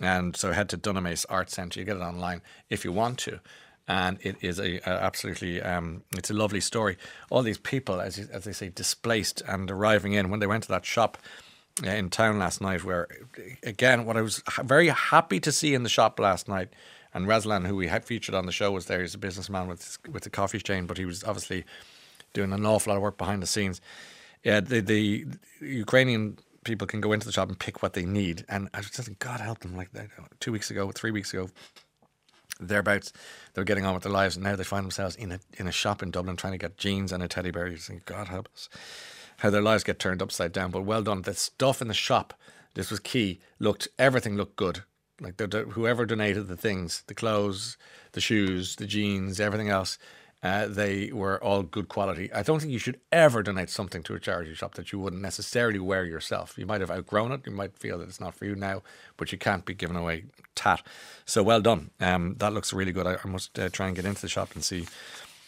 And 0.00 0.36
so 0.36 0.52
head 0.52 0.68
to 0.70 0.78
Dunamaise 0.78 1.26
Art 1.28 1.50
Centre. 1.50 1.80
You 1.80 1.86
get 1.86 1.96
it 1.96 2.02
online 2.02 2.42
if 2.70 2.84
you 2.84 2.92
want 2.92 3.18
to 3.20 3.40
and 3.88 4.18
it 4.20 4.36
is 4.42 4.60
a, 4.60 4.76
a 4.78 5.02
absolutely 5.02 5.62
um, 5.62 6.02
it's 6.16 6.30
a 6.30 6.34
lovely 6.34 6.60
story. 6.60 6.96
All 7.30 7.42
these 7.42 7.58
people, 7.58 8.00
as 8.00 8.18
as 8.18 8.44
they 8.44 8.52
say, 8.52 8.68
displaced 8.68 9.42
and 9.48 9.70
arriving 9.70 10.12
in 10.12 10.30
when 10.30 10.40
they 10.40 10.46
went 10.46 10.64
to 10.64 10.68
that 10.68 10.84
shop 10.84 11.18
uh, 11.84 11.88
in 11.88 12.10
town 12.10 12.38
last 12.38 12.60
night. 12.60 12.84
Where 12.84 13.08
again, 13.62 14.04
what 14.04 14.16
I 14.16 14.20
was 14.20 14.42
very 14.62 14.88
happy 14.88 15.40
to 15.40 15.50
see 15.50 15.74
in 15.74 15.82
the 15.82 15.88
shop 15.88 16.20
last 16.20 16.48
night, 16.48 16.68
and 17.14 17.26
Razlan, 17.26 17.66
who 17.66 17.76
we 17.76 17.88
had 17.88 18.04
featured 18.04 18.34
on 18.34 18.44
the 18.44 18.52
show, 18.52 18.70
was 18.70 18.86
there. 18.86 19.00
He's 19.00 19.14
a 19.14 19.18
businessman 19.18 19.66
with 19.66 19.98
with 20.12 20.26
a 20.26 20.30
coffee 20.30 20.60
chain, 20.60 20.86
but 20.86 20.98
he 20.98 21.06
was 21.06 21.24
obviously 21.24 21.64
doing 22.34 22.52
an 22.52 22.66
awful 22.66 22.92
lot 22.92 22.98
of 22.98 23.02
work 23.02 23.16
behind 23.16 23.42
the 23.42 23.46
scenes. 23.46 23.80
Yeah, 24.44 24.60
the 24.60 24.80
the 24.80 25.26
Ukrainian 25.60 26.38
people 26.68 26.86
can 26.86 27.00
go 27.00 27.12
into 27.12 27.26
the 27.26 27.32
shop 27.32 27.48
and 27.48 27.58
pick 27.58 27.82
what 27.82 27.94
they 27.94 28.04
need, 28.04 28.44
and 28.48 28.68
I 28.72 28.78
was 28.78 28.90
just 28.90 29.18
God 29.18 29.40
help 29.40 29.60
them. 29.60 29.76
Like 29.76 29.90
two 30.38 30.52
weeks 30.52 30.70
ago, 30.70 30.90
three 30.92 31.10
weeks 31.10 31.32
ago, 31.32 31.48
thereabouts, 32.60 33.12
they 33.54 33.60
were 33.60 33.64
getting 33.64 33.84
on 33.84 33.94
with 33.94 34.04
their 34.04 34.12
lives, 34.12 34.36
and 34.36 34.44
now 34.44 34.54
they 34.54 34.64
find 34.64 34.84
themselves 34.84 35.16
in 35.16 35.32
a 35.32 35.40
in 35.56 35.66
a 35.66 35.72
shop 35.72 36.02
in 36.02 36.10
Dublin 36.10 36.36
trying 36.36 36.52
to 36.52 36.58
get 36.58 36.76
jeans 36.76 37.12
and 37.12 37.22
a 37.22 37.28
teddy 37.28 37.50
bear. 37.50 37.66
You 37.66 37.76
think, 37.78 38.04
God 38.04 38.28
help 38.28 38.48
us, 38.54 38.68
how 39.38 39.50
their 39.50 39.62
lives 39.62 39.82
get 39.82 39.98
turned 39.98 40.22
upside 40.22 40.52
down. 40.52 40.70
But 40.70 40.82
well 40.82 41.02
done. 41.02 41.22
The 41.22 41.34
stuff 41.34 41.82
in 41.82 41.88
the 41.88 41.94
shop, 41.94 42.34
this 42.74 42.90
was 42.90 43.00
key. 43.00 43.40
Looked 43.58 43.88
everything 43.98 44.36
looked 44.36 44.56
good. 44.56 44.84
Like 45.20 45.36
the, 45.38 45.48
the, 45.48 45.62
whoever 45.64 46.06
donated 46.06 46.46
the 46.46 46.56
things, 46.56 47.02
the 47.08 47.14
clothes, 47.14 47.76
the 48.12 48.20
shoes, 48.20 48.76
the 48.76 48.86
jeans, 48.86 49.40
everything 49.40 49.68
else, 49.68 49.98
uh, 50.42 50.68
they 50.68 51.10
were 51.12 51.42
all 51.42 51.62
good 51.62 51.88
quality. 51.88 52.32
I 52.32 52.42
don't 52.42 52.60
think 52.60 52.72
you 52.72 52.78
should 52.78 53.00
ever 53.10 53.42
donate 53.42 53.70
something 53.70 54.04
to 54.04 54.14
a 54.14 54.20
charity 54.20 54.54
shop 54.54 54.74
that 54.74 54.92
you 54.92 54.98
wouldn't 55.00 55.20
necessarily 55.20 55.80
wear 55.80 56.04
yourself. 56.04 56.56
You 56.56 56.64
might 56.64 56.80
have 56.80 56.92
outgrown 56.92 57.32
it. 57.32 57.40
You 57.44 57.52
might 57.52 57.76
feel 57.76 57.98
that 57.98 58.08
it's 58.08 58.20
not 58.20 58.36
for 58.36 58.44
you 58.44 58.54
now, 58.54 58.82
but 59.16 59.32
you 59.32 59.38
can't 59.38 59.64
be 59.64 59.74
giving 59.74 59.96
away 59.96 60.26
tat. 60.54 60.82
So 61.24 61.42
well 61.42 61.60
done. 61.60 61.90
Um, 61.98 62.36
that 62.38 62.52
looks 62.52 62.72
really 62.72 62.92
good. 62.92 63.06
I, 63.06 63.16
I 63.22 63.28
must 63.28 63.58
uh, 63.58 63.68
try 63.68 63.88
and 63.88 63.96
get 63.96 64.04
into 64.04 64.22
the 64.22 64.28
shop 64.28 64.54
and 64.54 64.62
see 64.62 64.86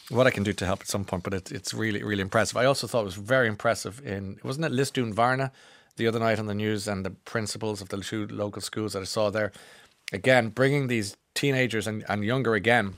what 0.08 0.26
I 0.26 0.30
can 0.30 0.42
do 0.42 0.52
to 0.52 0.66
help 0.66 0.80
at 0.80 0.88
some 0.88 1.04
point. 1.04 1.22
But 1.22 1.34
it, 1.34 1.52
it's 1.52 1.72
really, 1.72 2.02
really 2.02 2.22
impressive. 2.22 2.56
I 2.56 2.64
also 2.64 2.88
thought 2.88 3.02
it 3.02 3.04
was 3.04 3.14
very 3.14 3.46
impressive 3.46 4.04
in 4.04 4.40
wasn't 4.42 4.66
it 4.66 4.72
Lisdoonvarna 4.72 5.52
the 5.96 6.08
other 6.08 6.18
night 6.18 6.40
on 6.40 6.46
the 6.46 6.54
news 6.54 6.88
and 6.88 7.06
the 7.06 7.10
principals 7.10 7.80
of 7.80 7.90
the 7.90 7.98
two 7.98 8.26
local 8.26 8.60
schools 8.62 8.94
that 8.94 9.02
I 9.02 9.04
saw 9.04 9.30
there. 9.30 9.52
Again, 10.12 10.48
bringing 10.48 10.88
these 10.88 11.16
teenagers 11.34 11.86
and, 11.86 12.04
and 12.08 12.24
younger 12.24 12.54
again 12.54 12.96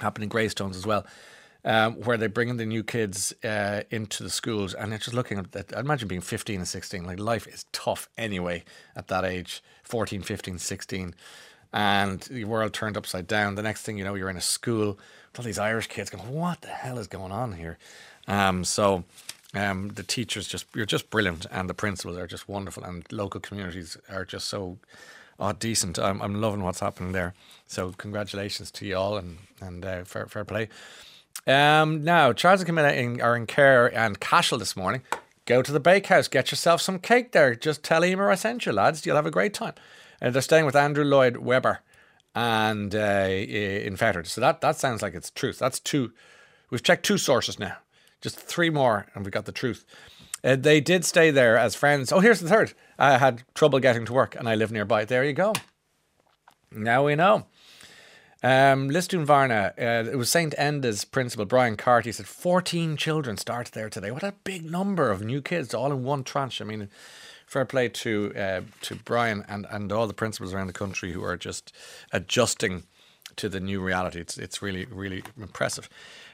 happening 0.00 0.26
in 0.26 0.28
Greystones 0.30 0.76
as 0.76 0.86
well. 0.86 1.06
Um, 1.64 1.94
where 2.00 2.16
they're 2.16 2.28
bringing 2.28 2.56
the 2.56 2.66
new 2.66 2.82
kids 2.82 3.32
uh, 3.44 3.82
into 3.88 4.24
the 4.24 4.30
schools, 4.30 4.74
and 4.74 4.90
they're 4.90 4.98
just 4.98 5.14
looking 5.14 5.38
at 5.38 5.52
that. 5.52 5.76
I 5.76 5.78
imagine 5.78 6.08
being 6.08 6.20
15 6.20 6.56
and 6.56 6.66
16, 6.66 7.04
like 7.04 7.20
life 7.20 7.46
is 7.46 7.66
tough 7.70 8.08
anyway 8.18 8.64
at 8.96 9.06
that 9.06 9.24
age 9.24 9.62
14, 9.84 10.22
15, 10.22 10.58
16, 10.58 11.14
and 11.72 12.20
the 12.22 12.44
world 12.44 12.72
turned 12.72 12.96
upside 12.96 13.28
down. 13.28 13.54
The 13.54 13.62
next 13.62 13.82
thing 13.82 13.96
you 13.96 14.02
know, 14.02 14.14
you're 14.14 14.28
in 14.28 14.36
a 14.36 14.40
school 14.40 14.98
with 15.30 15.38
all 15.38 15.44
these 15.44 15.58
Irish 15.58 15.86
kids 15.86 16.10
going, 16.10 16.32
What 16.32 16.62
the 16.62 16.68
hell 16.68 16.98
is 16.98 17.06
going 17.06 17.30
on 17.30 17.52
here? 17.52 17.78
Um, 18.26 18.64
so, 18.64 19.04
um, 19.54 19.90
the 19.90 20.02
teachers 20.02 20.48
just, 20.48 20.66
you're 20.74 20.84
just 20.86 21.10
brilliant, 21.10 21.46
and 21.50 21.70
the 21.70 21.74
principals 21.74 22.16
are 22.16 22.26
just 22.26 22.48
wonderful, 22.48 22.82
and 22.84 23.04
local 23.12 23.40
communities 23.40 23.96
are 24.10 24.24
just 24.24 24.48
so 24.48 24.78
oh, 25.38 25.52
decent. 25.52 25.98
I'm, 25.98 26.20
I'm 26.20 26.40
loving 26.40 26.62
what's 26.62 26.80
happening 26.80 27.12
there. 27.12 27.34
So 27.66 27.92
congratulations 27.96 28.70
to 28.72 28.86
you 28.86 28.96
all 28.96 29.16
and, 29.16 29.38
and 29.60 29.84
uh, 29.84 30.04
fair, 30.04 30.26
fair 30.26 30.44
play. 30.44 30.68
Um, 31.46 32.04
now, 32.04 32.32
Charles 32.32 32.60
and 32.60 32.66
Camilla 32.66 32.92
in, 32.92 33.20
are 33.20 33.36
in 33.36 33.46
Cahir 33.46 33.90
and 33.94 34.20
Cashel 34.20 34.58
this 34.58 34.76
morning. 34.76 35.02
Go 35.44 35.60
to 35.62 35.72
the 35.72 35.80
bakehouse, 35.80 36.28
get 36.28 36.52
yourself 36.52 36.80
some 36.80 36.98
cake 36.98 37.32
there. 37.32 37.54
Just 37.54 37.82
tell 37.82 38.04
Emer 38.04 38.30
I 38.30 38.36
sent 38.36 38.64
you, 38.64 38.72
lads. 38.72 39.04
You'll 39.04 39.16
have 39.16 39.26
a 39.26 39.30
great 39.30 39.54
time. 39.54 39.74
And 40.20 40.28
uh, 40.28 40.30
they're 40.32 40.42
staying 40.42 40.66
with 40.66 40.76
Andrew 40.76 41.04
Lloyd 41.04 41.38
Webber 41.38 41.80
and 42.34 42.94
uh, 42.94 43.26
in 43.28 43.96
Fethard. 43.96 44.26
So 44.28 44.40
that, 44.40 44.60
that 44.60 44.78
sounds 44.78 45.02
like 45.02 45.14
it's 45.14 45.30
truth. 45.30 45.58
That's 45.58 45.80
two. 45.80 46.12
We've 46.70 46.82
checked 46.82 47.04
two 47.04 47.18
sources 47.18 47.58
now. 47.58 47.78
Just 48.20 48.38
three 48.38 48.70
more, 48.70 49.06
and 49.14 49.24
we 49.24 49.32
got 49.32 49.46
the 49.46 49.52
truth. 49.52 49.84
Uh, 50.44 50.56
they 50.56 50.80
did 50.80 51.04
stay 51.04 51.30
there 51.30 51.58
as 51.58 51.74
friends. 51.74 52.12
Oh, 52.12 52.20
here's 52.20 52.40
the 52.40 52.48
third. 52.48 52.72
I 53.02 53.18
had 53.18 53.42
trouble 53.54 53.80
getting 53.80 54.04
to 54.06 54.12
work 54.12 54.36
and 54.36 54.48
I 54.48 54.54
live 54.54 54.70
nearby. 54.70 55.04
There 55.04 55.24
you 55.24 55.32
go. 55.32 55.54
Now 56.70 57.04
we 57.04 57.16
know. 57.16 57.46
Um, 58.44 58.90
Lisdoonvarna, 58.90 59.72
uh, 59.76 60.10
it 60.10 60.16
was 60.16 60.30
St. 60.30 60.54
Enda's 60.56 61.04
principal, 61.04 61.44
Brian 61.44 61.76
Carty, 61.76 62.12
said 62.12 62.26
14 62.26 62.96
children 62.96 63.36
started 63.36 63.74
there 63.74 63.90
today. 63.90 64.12
What 64.12 64.22
a 64.22 64.34
big 64.44 64.64
number 64.64 65.10
of 65.10 65.20
new 65.20 65.42
kids 65.42 65.74
all 65.74 65.90
in 65.90 66.04
one 66.04 66.22
tranche. 66.22 66.60
I 66.60 66.64
mean, 66.64 66.88
fair 67.44 67.64
play 67.64 67.88
to 67.88 68.32
uh, 68.36 68.60
to 68.82 68.94
Brian 68.94 69.44
and, 69.48 69.66
and 69.68 69.90
all 69.90 70.06
the 70.06 70.14
principals 70.14 70.54
around 70.54 70.68
the 70.68 70.72
country 70.72 71.10
who 71.10 71.24
are 71.24 71.36
just 71.36 71.72
adjusting 72.12 72.84
to 73.34 73.48
the 73.48 73.60
new 73.60 73.80
reality. 73.80 74.20
It's, 74.20 74.38
it's 74.38 74.62
really, 74.62 74.86
really 74.86 75.24
impressive. 75.36 75.88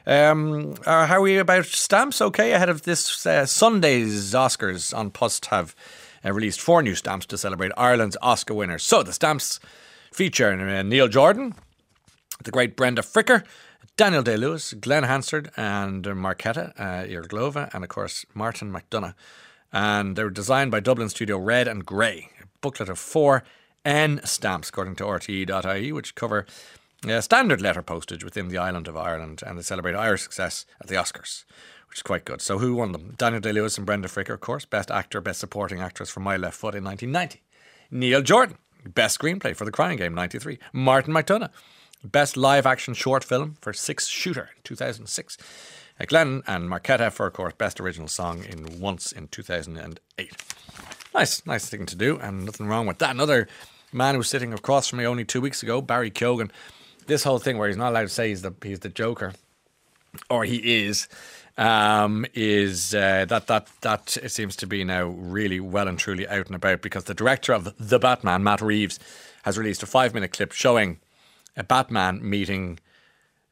Um, 0.05 0.75
uh, 0.85 1.07
how 1.07 1.15
are 1.15 1.21
we 1.21 1.37
about 1.37 1.65
stamps? 1.65 2.21
Okay, 2.21 2.51
ahead 2.51 2.69
of 2.69 2.83
this 2.83 3.25
uh, 3.25 3.47
Sunday's 3.47 4.33
Oscars 4.33 4.97
An 4.99 5.09
Post 5.11 5.47
have 5.47 5.75
uh, 6.25 6.31
released 6.31 6.61
four 6.61 6.81
new 6.81 6.95
stamps 6.95 7.25
to 7.27 7.37
celebrate 7.37 7.71
Ireland's 7.77 8.17
Oscar 8.21 8.53
winners. 8.53 8.83
So 8.83 9.03
the 9.03 9.13
stamps 9.13 9.59
feature 10.11 10.51
uh, 10.51 10.81
Neil 10.83 11.07
Jordan, 11.07 11.55
the 12.43 12.51
great 12.51 12.75
Brenda 12.75 13.01
Fricker, 13.01 13.43
Daniel 13.97 14.23
Day 14.23 14.37
Lewis, 14.37 14.73
Glen 14.73 15.03
Hansard, 15.03 15.51
and 15.57 16.05
Marketa 16.05 16.73
uh, 16.79 17.05
Irglova, 17.05 17.73
and 17.73 17.83
of 17.83 17.89
course 17.89 18.25
Martin 18.33 18.71
McDonagh. 18.71 19.13
And 19.71 20.15
they 20.15 20.23
were 20.23 20.29
designed 20.29 20.71
by 20.71 20.79
Dublin 20.79 21.09
studio 21.09 21.37
Red 21.37 21.67
and 21.67 21.85
Grey, 21.85 22.29
a 22.41 22.45
booklet 22.61 22.89
of 22.89 22.97
four 22.97 23.43
N 23.85 24.21
stamps, 24.23 24.69
according 24.69 24.95
to 24.95 25.03
RTE.ie, 25.03 25.91
which 25.91 26.15
cover 26.15 26.45
uh, 27.07 27.21
standard 27.21 27.61
letter 27.61 27.81
postage 27.81 28.23
within 28.23 28.49
the 28.49 28.57
island 28.57 28.87
of 28.87 28.97
Ireland, 28.97 29.41
and 29.45 29.57
they 29.57 29.63
celebrate 29.63 29.95
Irish 29.95 30.23
success 30.23 30.65
at 30.81 30.87
the 30.87 30.95
Oscars, 30.95 31.45
which 31.89 31.99
is 31.99 32.03
quite 32.03 32.25
good. 32.25 32.41
So, 32.41 32.59
who 32.59 32.75
won 32.75 32.91
them? 32.91 33.15
Daniel 33.17 33.41
Day 33.41 33.51
Lewis 33.51 33.77
and 33.77 33.85
Brenda 33.85 34.07
Fricker, 34.07 34.33
of 34.33 34.39
course, 34.39 34.65
Best 34.65 34.91
Actor, 34.91 35.21
Best 35.21 35.39
Supporting 35.39 35.81
Actress 35.81 36.09
for 36.09 36.19
My 36.19 36.37
Left 36.37 36.55
Foot 36.55 36.75
in 36.75 36.83
1990. 36.83 37.41
Neil 37.91 38.21
Jordan, 38.21 38.57
Best 38.85 39.19
Screenplay 39.19 39.55
for 39.55 39.65
The 39.65 39.71
Crying 39.71 39.97
Game, 39.97 40.13
93. 40.13 40.59
Martin 40.71 41.13
McDonagh, 41.13 41.49
Best 42.03 42.37
Live 42.37 42.65
Action 42.65 42.93
Short 42.93 43.23
Film 43.23 43.57
for 43.59 43.73
Six 43.73 44.07
Shooter, 44.07 44.51
2006. 44.63 45.37
Uh, 45.99 46.05
Glen 46.05 46.43
and 46.47 46.69
Marketa 46.69 47.11
for, 47.11 47.27
of 47.27 47.33
course, 47.33 47.53
Best 47.57 47.79
Original 47.81 48.07
Song 48.07 48.43
in 48.45 48.79
Once 48.79 49.11
in 49.11 49.27
2008. 49.27 50.33
Nice, 51.13 51.45
nice 51.45 51.67
thing 51.67 51.85
to 51.87 51.95
do, 51.95 52.17
and 52.19 52.45
nothing 52.45 52.67
wrong 52.67 52.85
with 52.85 52.99
that. 52.99 53.09
Another 53.09 53.47
man 53.91 54.13
who 54.13 54.19
was 54.19 54.29
sitting 54.29 54.53
across 54.53 54.87
from 54.87 54.99
me 54.99 55.05
only 55.05 55.25
two 55.25 55.41
weeks 55.41 55.63
ago, 55.63 55.81
Barry 55.81 56.11
Keoghan. 56.11 56.51
This 57.07 57.23
whole 57.23 57.39
thing 57.39 57.57
where 57.57 57.67
he's 57.67 57.77
not 57.77 57.89
allowed 57.89 58.03
to 58.03 58.09
say 58.09 58.29
he's 58.29 58.43
the 58.43 58.53
he's 58.63 58.79
the 58.81 58.89
Joker, 58.89 59.33
or 60.29 60.45
he 60.45 60.85
is, 60.85 61.07
um, 61.57 62.25
is 62.33 62.95
uh, 62.95 63.25
that 63.25 63.47
that 63.47 63.67
that 63.81 64.09
seems 64.27 64.55
to 64.57 64.67
be 64.67 64.83
now 64.83 65.05
really 65.05 65.59
well 65.59 65.87
and 65.87 65.99
truly 65.99 66.27
out 66.27 66.47
and 66.47 66.55
about 66.55 66.81
because 66.81 67.03
the 67.03 67.13
director 67.13 67.53
of 67.53 67.75
the 67.77 67.99
Batman, 67.99 68.43
Matt 68.43 68.61
Reeves, 68.61 68.99
has 69.43 69.57
released 69.57 69.83
a 69.83 69.85
five 69.87 70.13
minute 70.13 70.31
clip 70.31 70.51
showing 70.51 70.99
a 71.57 71.63
Batman 71.63 72.27
meeting 72.27 72.79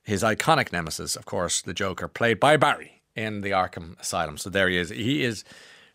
his 0.03 0.23
iconic 0.23 0.71
nemesis, 0.71 1.17
of 1.17 1.25
course, 1.25 1.61
the 1.61 1.73
Joker, 1.73 2.07
played 2.07 2.39
by 2.39 2.55
Barry 2.55 3.01
in 3.13 3.41
the 3.41 3.51
Arkham 3.51 3.99
Asylum. 3.99 4.37
So 4.37 4.49
there 4.49 4.69
he 4.69 4.77
is. 4.77 4.89
He 4.89 5.23
is 5.23 5.43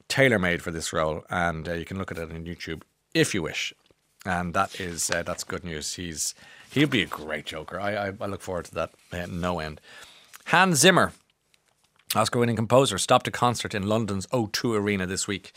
tailor 0.09 0.39
made 0.39 0.61
for 0.61 0.71
this 0.71 0.93
role, 0.93 1.25
and 1.31 1.67
uh, 1.67 1.73
you 1.73 1.87
can 1.87 1.97
look 1.97 2.11
at 2.11 2.19
it 2.19 2.31
on 2.31 2.45
YouTube 2.45 2.83
if 3.15 3.33
you 3.33 3.41
wish. 3.41 3.73
And 4.27 4.53
that 4.53 4.79
is 4.79 5.11
uh, 5.11 5.23
that's 5.23 5.45
good 5.45 5.65
news. 5.65 5.95
He's 5.95 6.35
he'll 6.71 6.89
be 6.89 7.03
a 7.03 7.07
great 7.07 7.47
Joker. 7.47 7.81
I 7.81 8.09
I, 8.09 8.13
I 8.21 8.27
look 8.27 8.43
forward 8.43 8.67
to 8.67 8.75
that 8.75 8.91
uh, 9.13 9.27
no 9.31 9.59
end. 9.59 9.81
Hans 10.47 10.79
Zimmer, 10.79 11.13
Oscar-winning 12.15 12.57
composer, 12.57 12.99
stopped 12.99 13.29
a 13.29 13.31
concert 13.31 13.75
in 13.75 13.87
London's 13.87 14.27
O2 14.29 14.77
Arena 14.77 15.07
this 15.07 15.27
week. 15.27 15.53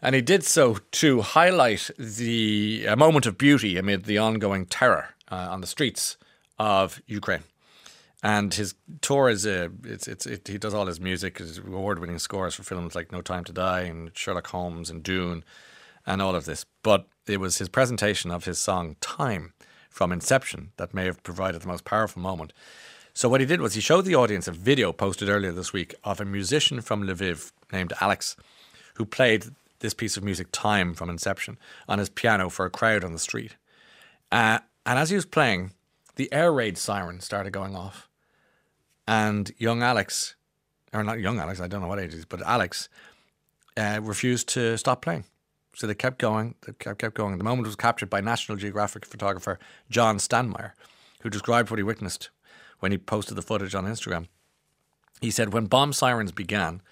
And 0.00 0.14
he 0.14 0.20
did 0.20 0.44
so 0.44 0.78
to 0.92 1.22
highlight 1.22 1.90
the 1.98 2.84
a 2.86 2.96
moment 2.96 3.26
of 3.26 3.38
beauty 3.38 3.76
amid 3.78 4.04
the 4.04 4.18
ongoing 4.18 4.66
terror 4.66 5.14
uh, 5.30 5.48
on 5.50 5.60
the 5.60 5.66
streets 5.66 6.16
of 6.58 7.00
Ukraine. 7.06 7.44
And 8.22 8.54
his 8.54 8.74
tour 9.02 9.28
is 9.28 9.46
uh, 9.46 9.68
it's 9.82 10.08
it's 10.08 10.26
it, 10.26 10.48
he 10.48 10.56
does 10.56 10.72
all 10.72 10.86
his 10.86 11.00
music, 11.00 11.38
his 11.38 11.58
award-winning 11.58 12.18
scores 12.18 12.54
for 12.54 12.62
films 12.62 12.94
like 12.94 13.12
No 13.12 13.20
Time 13.20 13.44
to 13.44 13.52
Die 13.52 13.80
and 13.80 14.10
Sherlock 14.16 14.46
Holmes 14.46 14.88
and 14.88 15.02
Dune, 15.02 15.44
and 16.06 16.22
all 16.22 16.34
of 16.34 16.46
this. 16.46 16.64
But 16.82 17.06
it 17.26 17.38
was 17.38 17.58
his 17.58 17.68
presentation 17.68 18.30
of 18.30 18.44
his 18.44 18.58
song 18.58 18.96
Time 19.00 19.52
from 19.90 20.12
Inception 20.12 20.72
that 20.76 20.94
may 20.94 21.04
have 21.04 21.22
provided 21.22 21.62
the 21.62 21.68
most 21.68 21.84
powerful 21.84 22.20
moment. 22.20 22.52
So 23.16 23.28
what 23.28 23.40
he 23.40 23.46
did 23.46 23.60
was 23.60 23.74
he 23.74 23.80
showed 23.80 24.06
the 24.06 24.16
audience 24.16 24.48
a 24.48 24.52
video 24.52 24.92
posted 24.92 25.28
earlier 25.28 25.52
this 25.52 25.72
week 25.72 25.94
of 26.02 26.20
a 26.20 26.24
musician 26.24 26.80
from 26.80 27.06
Lviv 27.06 27.52
named 27.72 27.92
Alex, 28.00 28.34
who 28.94 29.04
played 29.04 29.46
this 29.78 29.94
piece 29.94 30.16
of 30.16 30.24
music 30.24 30.48
Time 30.50 30.94
from 30.94 31.08
Inception 31.08 31.56
on 31.88 32.00
his 32.00 32.08
piano 32.08 32.50
for 32.50 32.66
a 32.66 32.70
crowd 32.70 33.04
on 33.04 33.12
the 33.12 33.20
street. 33.20 33.54
Uh, 34.32 34.58
and 34.84 34.98
as 34.98 35.10
he 35.10 35.14
was 35.14 35.26
playing, 35.26 35.70
the 36.16 36.30
air 36.32 36.52
raid 36.52 36.76
siren 36.76 37.20
started 37.20 37.52
going 37.52 37.76
off. 37.76 38.08
And 39.06 39.52
young 39.58 39.80
Alex, 39.80 40.34
or 40.92 41.04
not 41.04 41.20
young 41.20 41.38
Alex, 41.38 41.60
I 41.60 41.68
don't 41.68 41.82
know 41.82 41.88
what 41.88 42.00
age 42.00 42.14
he 42.14 42.18
is, 42.18 42.24
but 42.24 42.42
Alex 42.42 42.88
uh, 43.76 44.00
refused 44.02 44.48
to 44.50 44.76
stop 44.76 45.02
playing. 45.02 45.22
So 45.76 45.86
they 45.86 45.94
kept 45.94 46.18
going, 46.18 46.56
they 46.66 46.72
kept, 46.72 46.98
kept 46.98 47.14
going. 47.14 47.38
The 47.38 47.44
moment 47.44 47.66
was 47.66 47.76
captured 47.76 48.10
by 48.10 48.20
National 48.20 48.58
Geographic 48.58 49.06
photographer 49.06 49.60
John 49.88 50.18
Stanmeyer, 50.18 50.72
who 51.20 51.30
described 51.30 51.70
what 51.70 51.78
he 51.78 51.84
witnessed 51.84 52.30
when 52.80 52.92
he 52.92 52.98
posted 52.98 53.36
the 53.36 53.42
footage 53.42 53.74
on 53.74 53.86
Instagram. 53.86 54.28
He 55.20 55.30
said, 55.30 55.52
When 55.52 55.66
bomb 55.66 55.92
sirens 55.92 56.32
began, 56.32 56.82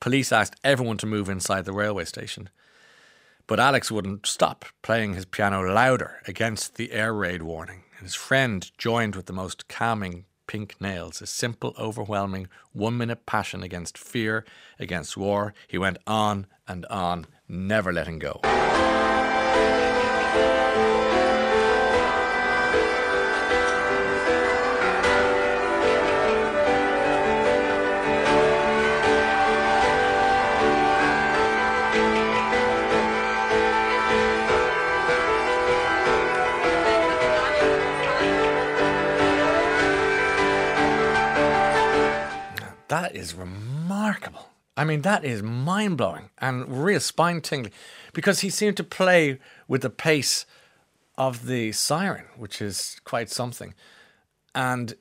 police 0.00 0.32
asked 0.32 0.58
everyone 0.64 0.96
to 0.98 1.06
move 1.06 1.28
inside 1.28 1.64
the 1.64 1.72
railway 1.72 2.04
station. 2.04 2.50
But 3.46 3.60
Alex 3.60 3.92
wouldn't 3.92 4.26
stop 4.26 4.64
playing 4.82 5.14
his 5.14 5.24
piano 5.24 5.62
louder 5.62 6.20
against 6.26 6.74
the 6.74 6.90
air 6.92 7.12
raid 7.12 7.42
warning. 7.42 7.84
And 7.98 8.06
his 8.06 8.14
friend 8.14 8.68
joined 8.76 9.14
with 9.14 9.26
the 9.26 9.32
most 9.32 9.68
calming 9.68 10.24
pink 10.46 10.76
nails, 10.80 11.22
a 11.22 11.26
simple, 11.26 11.74
overwhelming, 11.78 12.48
one 12.72 12.96
minute 12.96 13.26
passion 13.26 13.62
against 13.62 13.96
fear, 13.98 14.44
against 14.78 15.16
war. 15.16 15.54
He 15.68 15.78
went 15.78 15.98
on 16.06 16.46
and 16.68 16.86
on, 16.86 17.26
never 17.48 17.92
letting 17.92 18.18
go. 18.18 18.40
Is 43.16 43.34
remarkable. 43.34 44.50
I 44.76 44.84
mean, 44.84 45.02
that 45.02 45.24
is 45.24 45.42
mind 45.42 45.96
blowing 45.96 46.30
and 46.38 46.84
real 46.84 47.00
spine 47.00 47.40
tingling 47.40 47.72
because 48.12 48.40
he 48.40 48.50
seemed 48.50 48.76
to 48.76 48.84
play 48.84 49.38
with 49.66 49.82
the 49.82 49.90
pace 49.90 50.44
of 51.16 51.46
the 51.46 51.72
siren, 51.72 52.26
which 52.36 52.60
is 52.60 53.00
quite 53.04 53.30
something. 53.30 53.74
And 54.54 54.94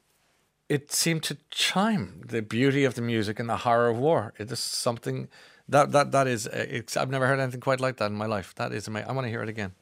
it 0.69 0.91
seemed 0.91 1.23
to 1.23 1.37
chime 1.51 2.21
the 2.25 2.41
beauty 2.41 2.85
of 2.85 2.95
the 2.95 3.01
music 3.01 3.39
and 3.39 3.49
the 3.49 3.57
horror 3.57 3.89
of 3.89 3.97
war. 3.97 4.33
It 4.37 4.51
is 4.51 4.59
something 4.59 5.27
that 5.67 5.91
that 5.91 6.11
that 6.11 6.27
is. 6.27 6.47
Uh, 6.47 6.65
it's, 6.69 6.95
I've 6.95 7.09
never 7.09 7.27
heard 7.27 7.39
anything 7.39 7.59
quite 7.59 7.81
like 7.81 7.97
that 7.97 8.11
in 8.11 8.17
my 8.17 8.25
life. 8.25 8.55
That 8.55 8.71
is 8.71 8.87
amazing. 8.87 9.09
I 9.09 9.13
want 9.13 9.25
to 9.25 9.29
hear 9.29 9.43
it 9.43 9.49
again. 9.49 9.73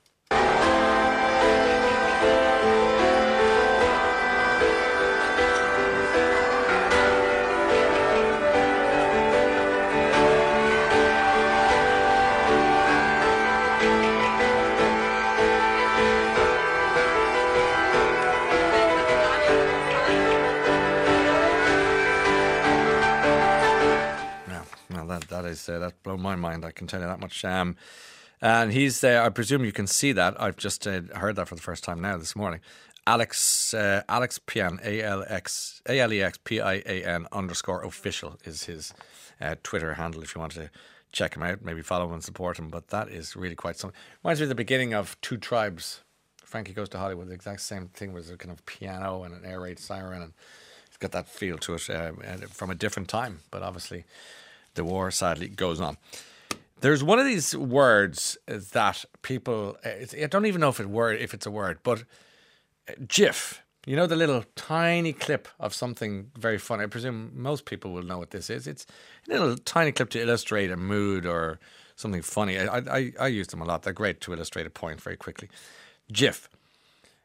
Is 25.53 25.69
uh, 25.69 25.79
that 25.79 26.03
blown 26.03 26.21
my 26.21 26.35
mind. 26.35 26.65
I 26.65 26.71
can 26.71 26.87
tell 26.87 26.99
you 26.99 27.07
that 27.07 27.19
much. 27.19 27.45
Um, 27.45 27.75
and 28.41 28.73
he's 28.73 29.03
uh, 29.03 29.23
I 29.25 29.29
presume 29.29 29.63
you 29.63 29.71
can 29.71 29.87
see 29.87 30.11
that. 30.11 30.39
I've 30.41 30.57
just 30.57 30.85
uh, 30.85 31.01
heard 31.15 31.37
that 31.37 31.47
for 31.47 31.55
the 31.55 31.61
first 31.61 31.83
time 31.83 32.01
now 32.01 32.17
this 32.17 32.35
morning. 32.35 32.59
Alex 33.05 33.73
uh, 33.73 34.01
Alex 34.07 34.39
Pian 34.39 34.83
A 34.83 35.01
L 35.01 35.23
X 35.27 35.81
A 35.87 35.99
L 35.99 36.11
E 36.11 36.21
X 36.21 36.37
P 36.43 36.59
I 36.59 36.75
A 36.85 37.03
N 37.05 37.27
underscore 37.31 37.83
official 37.83 38.37
is 38.43 38.63
his 38.63 38.93
uh, 39.39 39.55
Twitter 39.63 39.93
handle. 39.93 40.21
If 40.23 40.35
you 40.35 40.41
want 40.41 40.53
to 40.53 40.69
check 41.11 41.35
him 41.35 41.43
out, 41.43 41.61
maybe 41.61 41.81
follow 41.81 42.05
him 42.07 42.13
and 42.13 42.23
support 42.23 42.59
him. 42.59 42.69
But 42.69 42.89
that 42.89 43.09
is 43.09 43.35
really 43.35 43.55
quite 43.55 43.77
something. 43.77 43.97
Reminds 44.23 44.41
me 44.41 44.45
of 44.45 44.49
the 44.49 44.55
beginning 44.55 44.93
of 44.93 45.19
Two 45.21 45.37
Tribes. 45.37 46.01
Frankie 46.43 46.73
goes 46.73 46.89
to 46.89 46.97
Hollywood. 46.97 47.29
The 47.29 47.33
exact 47.33 47.61
same 47.61 47.87
thing 47.87 48.13
was 48.13 48.29
a 48.29 48.37
kind 48.37 48.51
of 48.51 48.65
piano 48.65 49.23
and 49.23 49.33
an 49.33 49.45
air 49.45 49.61
raid 49.61 49.79
siren, 49.79 50.21
and 50.21 50.33
it's 50.87 50.97
got 50.97 51.11
that 51.11 51.27
feel 51.27 51.57
to 51.59 51.75
it 51.75 51.89
uh, 51.89 52.11
from 52.49 52.69
a 52.69 52.75
different 52.75 53.09
time. 53.09 53.39
But 53.51 53.63
obviously, 53.63 54.03
the 54.75 54.83
war 54.83 55.11
sadly 55.11 55.47
goes 55.47 55.79
on. 55.79 55.97
There's 56.81 57.03
one 57.03 57.19
of 57.19 57.25
these 57.25 57.55
words 57.55 58.37
that 58.47 59.05
people 59.21 59.77
eh, 59.83 60.05
I 60.21 60.27
don't 60.27 60.45
even 60.45 60.61
know 60.61 60.69
if 60.69 60.79
it 60.79 60.89
word 60.89 61.19
if 61.19 61.33
it's 61.33 61.45
a 61.45 61.51
word, 61.51 61.79
but 61.83 62.03
eh, 62.87 62.95
GIF. 63.07 63.61
You 63.85 63.97
know 63.97 64.07
the 64.07 64.15
little 64.15 64.45
tiny 64.55 65.11
clip 65.11 65.47
of 65.59 65.73
something 65.73 66.31
very 66.37 66.57
funny. 66.57 66.83
I 66.83 66.87
presume 66.87 67.31
most 67.35 67.65
people 67.65 67.91
will 67.91 68.03
know 68.03 68.17
what 68.17 68.31
this 68.31 68.49
is. 68.49 68.65
It's 68.65 68.85
a 69.27 69.33
little 69.33 69.57
tiny 69.57 69.91
clip 69.91 70.09
to 70.11 70.21
illustrate 70.21 70.71
a 70.71 70.77
mood 70.77 71.25
or 71.25 71.59
something 71.95 72.21
funny. 72.21 72.57
I 72.57 72.77
I, 72.77 73.13
I 73.19 73.27
use 73.27 73.47
them 73.47 73.61
a 73.61 73.65
lot. 73.65 73.83
They're 73.83 73.93
great 73.93 74.21
to 74.21 74.33
illustrate 74.33 74.65
a 74.65 74.69
point 74.69 75.01
very 75.01 75.17
quickly. 75.17 75.49
GIF. 76.11 76.49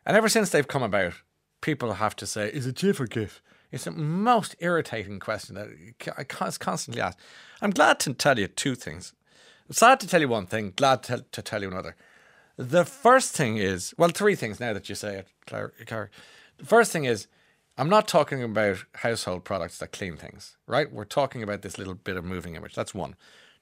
And 0.04 0.16
ever 0.16 0.28
since 0.28 0.50
they've 0.50 0.66
come 0.66 0.82
about, 0.82 1.14
people 1.60 1.92
have 1.94 2.16
to 2.16 2.26
say, 2.26 2.48
is 2.48 2.66
it 2.66 2.76
GIF 2.76 3.00
or 3.00 3.06
GIF? 3.06 3.42
It's 3.70 3.84
the 3.84 3.90
most 3.90 4.56
irritating 4.60 5.18
question 5.18 5.54
that 5.56 5.68
I 6.16 6.24
constantly 6.24 7.02
ask. 7.02 7.18
I'm 7.60 7.70
glad 7.70 8.00
to 8.00 8.14
tell 8.14 8.38
you 8.38 8.48
two 8.48 8.74
things. 8.74 9.12
Sad 9.70 10.00
to 10.00 10.08
tell 10.08 10.20
you 10.20 10.28
one 10.28 10.46
thing, 10.46 10.72
glad 10.76 11.02
to, 11.04 11.24
to 11.30 11.42
tell 11.42 11.60
you 11.60 11.68
another. 11.68 11.94
The 12.56 12.84
first 12.84 13.34
thing 13.34 13.58
is, 13.58 13.94
well, 13.98 14.08
three 14.08 14.34
things 14.34 14.58
now 14.58 14.72
that 14.72 14.88
you 14.88 14.94
say 14.94 15.18
it. 15.18 15.28
Claire. 15.46 16.10
The 16.56 16.64
first 16.64 16.90
thing 16.90 17.04
is, 17.04 17.28
I'm 17.76 17.88
not 17.88 18.08
talking 18.08 18.42
about 18.42 18.84
household 18.94 19.44
products 19.44 19.78
that 19.78 19.92
clean 19.92 20.16
things, 20.16 20.56
right? 20.66 20.90
We're 20.90 21.04
talking 21.04 21.42
about 21.42 21.62
this 21.62 21.78
little 21.78 21.94
bit 21.94 22.16
of 22.16 22.24
moving 22.24 22.56
image. 22.56 22.74
That's 22.74 22.94
one. 22.94 23.14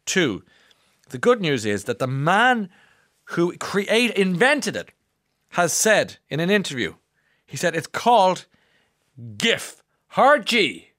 Two, 0.06 0.44
the 1.10 1.18
good 1.18 1.40
news 1.40 1.66
is 1.66 1.84
that 1.84 1.98
the 1.98 2.06
man 2.06 2.70
who 3.30 3.56
create 3.58 4.12
invented 4.12 4.76
it 4.76 4.92
has 5.50 5.72
said 5.72 6.16
in 6.30 6.40
an 6.40 6.50
interview, 6.50 6.94
he 7.44 7.56
said 7.56 7.76
it's 7.76 7.86
called 7.86 8.46
GIF. 9.36 9.82
Hard 10.16 10.46
G. 10.46 10.92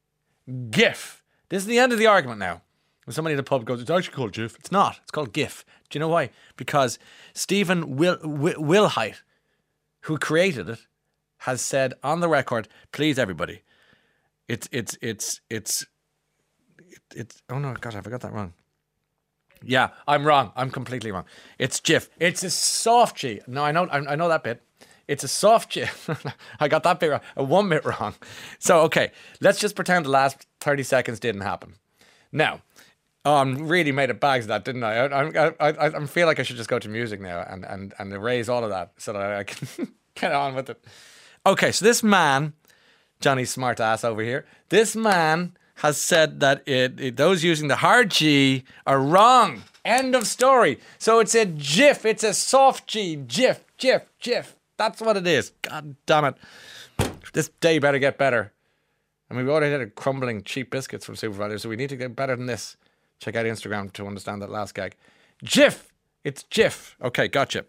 GIF. 0.69 1.24
This 1.50 1.63
is 1.63 1.65
the 1.65 1.79
end 1.79 1.91
of 1.91 1.97
the 1.97 2.05
argument 2.05 2.38
now. 2.38 2.62
When 3.03 3.15
somebody 3.15 3.33
in 3.33 3.38
the 3.38 3.41
pub 3.41 3.65
goes, 3.65 3.81
it's 3.81 3.89
actually 3.89 4.13
called 4.13 4.31
GIF. 4.31 4.55
It's 4.59 4.71
not. 4.71 5.00
It's 5.01 5.09
called 5.09 5.33
GIF. 5.33 5.65
Do 5.89 5.97
you 5.97 6.01
know 6.01 6.07
why? 6.07 6.29
Because 6.55 7.00
Stephen 7.33 7.95
Will, 7.95 8.19
Will, 8.21 8.62
Wilhite, 8.62 9.24
who 10.01 10.19
created 10.19 10.69
it, 10.69 10.86
has 11.39 11.62
said 11.62 11.95
on 12.03 12.19
the 12.19 12.29
record, 12.29 12.67
please 12.91 13.17
everybody, 13.17 13.63
it's 14.47 14.69
it's 14.71 14.95
it's 15.01 15.41
it's 15.50 15.88
it's 17.15 17.41
oh 17.50 17.57
no, 17.57 17.74
God, 17.74 17.95
I 17.95 18.01
forgot 18.01 18.21
that 18.21 18.33
wrong. 18.33 18.53
Yeah, 19.63 19.89
I'm 20.07 20.27
wrong. 20.27 20.51
I'm 20.55 20.69
completely 20.69 21.12
wrong. 21.12 21.25
It's 21.57 21.79
GIF. 21.79 22.12
It's 22.19 22.43
a 22.43 22.51
soft 22.51 23.17
G. 23.17 23.41
No, 23.47 23.63
I 23.63 23.71
know 23.71 23.88
I 23.89 24.15
know 24.15 24.29
that 24.29 24.43
bit. 24.43 24.62
It's 25.07 25.23
a 25.23 25.27
soft 25.27 25.71
GIF. 25.71 26.09
I 26.59 26.67
got 26.67 26.83
that 26.83 26.99
bit 26.99 27.07
wrong. 27.07 27.21
A 27.35 27.43
one 27.43 27.69
bit 27.69 27.85
wrong. 27.85 28.15
So 28.59 28.81
okay, 28.81 29.11
let's 29.39 29.59
just 29.59 29.75
pretend 29.75 30.05
the 30.05 30.09
last 30.09 30.45
thirty 30.59 30.83
seconds 30.83 31.19
didn't 31.19 31.41
happen. 31.41 31.75
Now, 32.31 32.61
oh, 33.27 33.35
I'm 33.35 33.67
really 33.67 33.91
made 33.91 34.09
of 34.09 34.19
bags 34.19 34.45
of 34.45 34.49
that, 34.49 34.65
didn't 34.65 34.83
I? 34.83 34.97
I, 34.97 35.47
I, 35.47 35.53
I, 35.59 35.87
I 35.87 36.05
feel 36.05 36.27
like 36.27 36.39
I 36.39 36.43
should 36.43 36.57
just 36.57 36.69
go 36.69 36.79
to 36.79 36.89
music 36.89 37.21
now 37.21 37.45
and, 37.47 37.65
and, 37.65 37.93
and 37.99 38.13
erase 38.13 38.49
all 38.49 38.63
of 38.63 38.69
that 38.69 38.91
so 38.97 39.13
that 39.13 39.21
I 39.21 39.43
can 39.43 39.93
get 40.15 40.33
on 40.33 40.55
with 40.55 40.69
it. 40.69 40.83
Okay, 41.45 41.71
so 41.71 41.85
this 41.85 42.03
man, 42.03 42.53
Johnny 43.19 43.45
Smart 43.45 43.79
Ass 43.79 44.03
over 44.03 44.21
here, 44.21 44.45
this 44.69 44.95
man 44.95 45.55
has 45.75 45.97
said 45.97 46.39
that 46.39 46.67
it, 46.67 46.99
it, 46.99 47.17
those 47.17 47.43
using 47.43 47.67
the 47.67 47.77
hard 47.77 48.11
G 48.11 48.63
are 48.85 48.99
wrong. 48.99 49.63
End 49.85 50.15
of 50.15 50.27
story. 50.27 50.79
So 50.97 51.19
it's 51.19 51.35
a 51.35 51.45
GIF. 51.45 52.05
It's 52.05 52.23
a 52.23 52.33
soft 52.33 52.87
G. 52.87 53.15
GIF, 53.15 53.63
GIF, 53.77 54.03
GIF. 54.19 54.56
That's 54.77 55.01
what 55.01 55.17
it 55.17 55.27
is. 55.27 55.51
God 55.62 55.96
damn 56.05 56.25
it. 56.25 56.36
This 57.34 57.50
day 57.60 57.79
better 57.79 58.00
get 58.00 58.17
better. 58.17 58.53
I 59.29 59.34
mean, 59.34 59.46
we 59.46 59.51
already 59.51 59.72
had 59.72 59.81
a 59.81 59.88
crumbling 59.88 60.43
cheap 60.43 60.72
biscuits 60.72 61.05
from 61.05 61.15
SuperValu, 61.15 61.60
so 61.60 61.69
we 61.69 61.75
need 61.75 61.89
to 61.89 61.98
get 61.98 62.15
better 62.15 62.36
than 62.36 62.46
this. 62.46 62.77
Check 63.19 63.36
out 63.36 63.46
Instagram 63.46 63.91
to 63.93 64.07
understand 64.07 64.41
that 64.41 64.50
last 64.50 64.75
gag. 64.75 64.96
GIF. 65.43 65.91
It's 66.24 66.43
GIF. 66.43 66.96
Okay, 67.01 67.27
gotcha. 67.27 67.65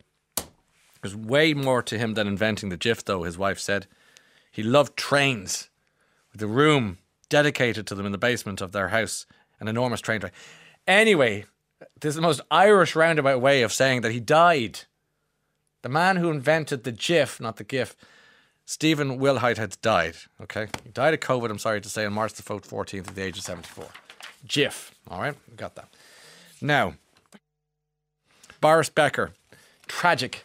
There's 1.02 1.16
way 1.16 1.54
more 1.54 1.82
to 1.82 1.98
him 1.98 2.14
than 2.14 2.26
inventing 2.26 2.68
the 2.68 2.76
GIF, 2.76 3.04
though, 3.04 3.22
his 3.22 3.38
wife 3.38 3.58
said. 3.58 3.86
He 4.50 4.62
loved 4.62 4.96
trains, 4.96 5.70
with 6.32 6.42
a 6.42 6.46
room 6.46 6.98
dedicated 7.28 7.86
to 7.86 7.94
them 7.94 8.06
in 8.06 8.12
the 8.12 8.18
basement 8.18 8.60
of 8.60 8.72
their 8.72 8.88
house, 8.88 9.26
an 9.60 9.68
enormous 9.68 10.00
train 10.00 10.20
track. 10.20 10.34
Anyway, 10.86 11.44
this 12.00 12.10
is 12.10 12.16
the 12.16 12.22
most 12.22 12.40
Irish 12.50 12.96
roundabout 12.96 13.40
way 13.40 13.62
of 13.62 13.72
saying 13.72 14.00
that 14.00 14.12
he 14.12 14.20
died. 14.20 14.80
The 15.82 15.88
man 15.88 16.16
who 16.16 16.30
invented 16.30 16.84
the 16.84 16.92
GIF, 16.92 17.40
not 17.40 17.56
the 17.56 17.64
GIF, 17.64 17.96
Stephen 18.64 19.18
Wilhite, 19.18 19.56
had 19.56 19.80
died. 19.80 20.16
Okay, 20.42 20.68
he 20.84 20.90
died 20.90 21.14
of 21.14 21.20
COVID. 21.20 21.50
I'm 21.50 21.58
sorry 21.58 21.80
to 21.80 21.88
say 21.88 22.04
on 22.04 22.12
March 22.12 22.34
the 22.34 22.42
14th 22.42 23.08
at 23.08 23.14
the 23.14 23.22
age 23.22 23.38
of 23.38 23.44
74. 23.44 23.86
GIF. 24.46 24.94
All 25.08 25.20
right, 25.20 25.34
we 25.48 25.56
got 25.56 25.74
that. 25.76 25.88
Now, 26.60 26.94
Boris 28.60 28.90
Becker, 28.90 29.32
tragic 29.86 30.44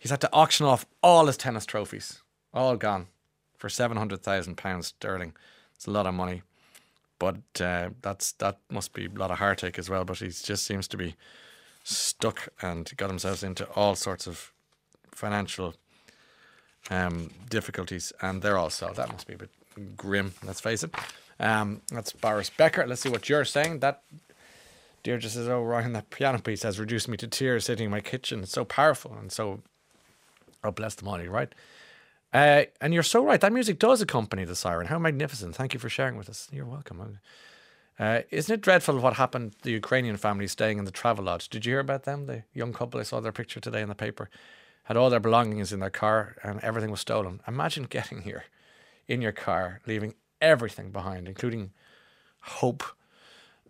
He's 0.00 0.10
had 0.10 0.22
to 0.22 0.32
auction 0.32 0.64
off 0.64 0.86
all 1.02 1.26
his 1.26 1.36
tennis 1.36 1.66
trophies, 1.66 2.22
all 2.54 2.76
gone, 2.76 3.08
for 3.58 3.68
seven 3.68 3.98
hundred 3.98 4.22
thousand 4.22 4.56
pounds 4.56 4.86
sterling. 4.88 5.34
It's 5.74 5.86
a 5.86 5.90
lot 5.90 6.06
of 6.06 6.14
money, 6.14 6.42
but 7.18 7.36
uh, 7.60 7.90
that's 8.00 8.32
that 8.32 8.58
must 8.70 8.94
be 8.94 9.04
a 9.04 9.10
lot 9.10 9.30
of 9.30 9.38
heartache 9.38 9.78
as 9.78 9.90
well. 9.90 10.04
But 10.04 10.16
he 10.16 10.28
just 10.28 10.64
seems 10.64 10.88
to 10.88 10.96
be 10.96 11.16
stuck 11.84 12.48
and 12.62 12.90
got 12.96 13.08
themselves 13.08 13.42
into 13.42 13.68
all 13.70 13.94
sorts 13.94 14.26
of 14.26 14.52
financial 15.10 15.74
um, 16.90 17.30
difficulties, 17.48 18.12
and 18.20 18.42
they're 18.42 18.58
also 18.58 18.92
that 18.94 19.10
must 19.12 19.26
be 19.26 19.34
a 19.34 19.38
bit 19.38 19.50
grim. 19.96 20.34
Let's 20.44 20.60
face 20.60 20.82
it. 20.82 20.94
Um, 21.38 21.82
that's 21.90 22.12
Boris 22.12 22.50
Becker. 22.50 22.86
Let's 22.86 23.00
see 23.00 23.08
what 23.08 23.28
you're 23.28 23.44
saying. 23.44 23.80
That 23.80 24.02
Deirdre 25.02 25.30
says, 25.30 25.48
"Oh, 25.48 25.62
Ryan, 25.62 25.92
that 25.94 26.10
piano 26.10 26.38
piece 26.38 26.62
has 26.62 26.78
reduced 26.78 27.08
me 27.08 27.16
to 27.18 27.26
tears 27.26 27.64
sitting 27.64 27.86
in 27.86 27.90
my 27.90 28.00
kitchen. 28.00 28.42
It's 28.42 28.52
so 28.52 28.64
powerful 28.64 29.16
and 29.18 29.32
so 29.32 29.62
Oh, 30.62 30.70
bless 30.70 30.94
the 30.94 31.04
money, 31.04 31.26
right? 31.26 31.54
Uh, 32.32 32.64
and 32.80 32.92
you're 32.94 33.02
so 33.02 33.24
right. 33.24 33.40
That 33.40 33.52
music 33.52 33.78
does 33.78 34.00
accompany 34.00 34.44
the 34.44 34.54
siren. 34.54 34.86
How 34.86 34.98
magnificent. 34.98 35.56
Thank 35.56 35.74
you 35.74 35.80
for 35.80 35.88
sharing 35.88 36.16
with 36.16 36.28
us. 36.28 36.48
You're 36.52 36.66
welcome. 36.66 37.18
Uh, 38.00 38.22
isn't 38.30 38.54
it 38.54 38.60
dreadful 38.62 38.98
what 38.98 39.12
happened 39.12 39.52
to 39.52 39.62
the 39.62 39.72
Ukrainian 39.72 40.16
family 40.16 40.46
staying 40.46 40.78
in 40.78 40.86
the 40.86 40.90
travel 40.90 41.26
lodge? 41.26 41.50
Did 41.50 41.66
you 41.66 41.72
hear 41.72 41.80
about 41.80 42.04
them? 42.04 42.24
The 42.24 42.44
young 42.54 42.72
couple, 42.72 42.98
I 42.98 43.02
saw 43.02 43.20
their 43.20 43.30
picture 43.30 43.60
today 43.60 43.82
in 43.82 43.90
the 43.90 43.94
paper, 43.94 44.30
had 44.84 44.96
all 44.96 45.10
their 45.10 45.20
belongings 45.20 45.70
in 45.70 45.80
their 45.80 45.90
car 45.90 46.34
and 46.42 46.58
everything 46.60 46.90
was 46.90 47.00
stolen. 47.00 47.42
Imagine 47.46 47.84
getting 47.90 48.22
here 48.22 48.44
in 49.06 49.20
your 49.20 49.32
car, 49.32 49.82
leaving 49.86 50.14
everything 50.40 50.90
behind, 50.90 51.28
including 51.28 51.72
hope. 52.40 52.82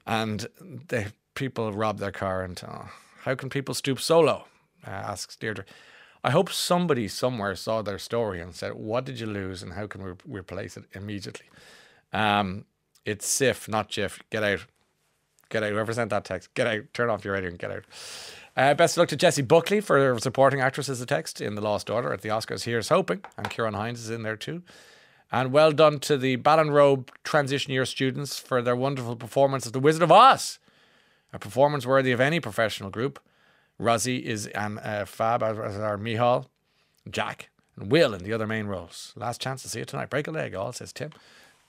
And 0.07 0.47
the 0.87 1.13
people 1.35 1.73
rob 1.73 1.99
their 1.99 2.13
car. 2.13 2.45
And 2.45 2.61
oh, 2.69 2.89
how 3.23 3.35
can 3.35 3.51
people 3.51 3.75
stoop 3.75 3.99
so 3.99 4.21
low? 4.21 4.45
Uh, 4.87 4.91
asks 4.91 5.35
Deirdre. 5.35 5.65
I 6.23 6.31
hope 6.31 6.53
somebody 6.53 7.09
somewhere 7.09 7.57
saw 7.57 7.83
their 7.83 7.99
story 7.99 8.41
and 8.41 8.55
said, 8.55 8.75
"What 8.75 9.05
did 9.07 9.19
you 9.19 9.27
lose, 9.27 9.63
and 9.63 9.73
how 9.73 9.87
can 9.87 10.03
we 10.05 10.13
replace 10.27 10.77
it 10.77 10.85
immediately?" 10.93 11.47
Um, 12.13 12.67
it's 13.05 13.27
SIF, 13.27 13.69
not 13.69 13.91
JIF. 13.91 14.21
Get 14.31 14.43
out, 14.43 14.67
get 15.49 15.63
out. 15.63 15.73
Whoever 15.73 15.93
sent 15.93 16.11
that 16.11 16.25
text, 16.25 16.53
get 16.55 16.67
out. 16.67 16.85
Turn 16.93 17.11
off 17.11 17.25
your 17.25 17.35
radio 17.35 17.51
and 17.51 17.59
get 17.59 17.71
out. 17.71 17.85
Uh, 18.57 18.75
best 18.75 18.97
of 18.97 18.99
luck 18.99 19.09
to 19.09 19.17
Jessie 19.17 19.43
Buckley 19.43 19.81
for 19.81 20.19
supporting 20.19 20.61
actress 20.61 20.89
as 20.89 21.01
a 21.01 21.07
text 21.07 21.41
in 21.41 21.55
The 21.55 21.61
Lost 21.61 21.87
Daughter 21.87 22.13
at 22.13 22.23
the 22.23 22.29
Oscars. 22.29 22.65
Here's 22.65 22.89
hoping, 22.89 23.25
and 23.37 23.49
Ciarán 23.49 23.75
Hinds 23.75 24.01
is 24.01 24.11
in 24.11 24.23
there 24.23 24.37
too. 24.37 24.63
And 25.33 25.53
well 25.53 25.71
done 25.71 26.01
to 26.01 26.19
the 26.19 26.37
Ballinrobe 26.39 27.09
transition 27.23 27.73
year 27.73 27.87
students 27.87 28.39
for 28.39 28.61
their 28.61 28.75
wonderful 28.75 29.15
performance 29.15 29.67
of 29.67 29.73
The 29.73 29.79
Wizard 29.79 30.03
of 30.03 30.11
Oz, 30.11 30.59
a 31.33 31.39
performance 31.39 31.87
worthy 31.87 32.11
of 32.11 32.21
any 32.21 32.41
professional 32.41 32.91
group. 32.91 33.21
Rosie 33.79 34.27
is 34.27 34.49
and 34.49 34.79
uh, 34.81 35.05
Fab 35.05 35.43
as, 35.43 35.57
our 35.79 35.97
Mihal, 35.97 36.47
Jack, 37.09 37.49
and 37.77 37.91
Will 37.91 38.13
in 38.13 38.25
the 38.25 38.33
other 38.33 38.47
main 38.47 38.67
roles. 38.67 39.13
Last 39.17 39.41
chance 39.41 39.63
to 39.63 39.69
see 39.69 39.81
it 39.81 39.89
tonight. 39.89 40.11
Break 40.11 40.27
a 40.27 40.33
leg, 40.33 40.55
all 40.55 40.73
says 40.73 40.93
Tim. 40.93 41.11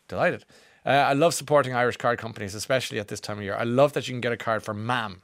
Delighted. 0.07 0.43
Uh, 0.85 0.89
I 0.89 1.13
love 1.13 1.33
supporting 1.33 1.73
Irish 1.73 1.97
card 1.97 2.17
companies, 2.17 2.55
especially 2.55 2.99
at 2.99 3.07
this 3.07 3.19
time 3.19 3.37
of 3.37 3.43
year. 3.43 3.55
I 3.55 3.63
love 3.63 3.93
that 3.93 4.07
you 4.07 4.13
can 4.13 4.21
get 4.21 4.31
a 4.31 4.37
card 4.37 4.63
for 4.63 4.73
Mam. 4.73 5.21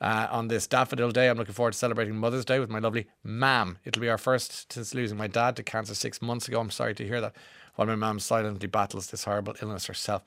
Uh, 0.00 0.28
on 0.30 0.48
this 0.48 0.66
daffodil 0.66 1.10
day, 1.10 1.28
I'm 1.28 1.38
looking 1.38 1.54
forward 1.54 1.72
to 1.72 1.78
celebrating 1.78 2.16
Mother's 2.16 2.44
Day 2.44 2.58
with 2.58 2.68
my 2.68 2.78
lovely 2.78 3.06
mam. 3.22 3.78
It'll 3.84 4.02
be 4.02 4.08
our 4.08 4.18
first 4.18 4.72
since 4.72 4.92
losing 4.92 5.16
my 5.16 5.28
dad 5.28 5.56
to 5.56 5.62
cancer 5.62 5.94
six 5.94 6.20
months 6.20 6.48
ago. 6.48 6.60
I'm 6.60 6.70
sorry 6.70 6.94
to 6.94 7.06
hear 7.06 7.20
that. 7.20 7.34
While 7.76 7.86
my 7.86 7.94
mum 7.94 8.20
silently 8.20 8.66
battles 8.66 9.06
this 9.08 9.24
horrible 9.24 9.54
illness 9.62 9.86
herself. 9.86 10.22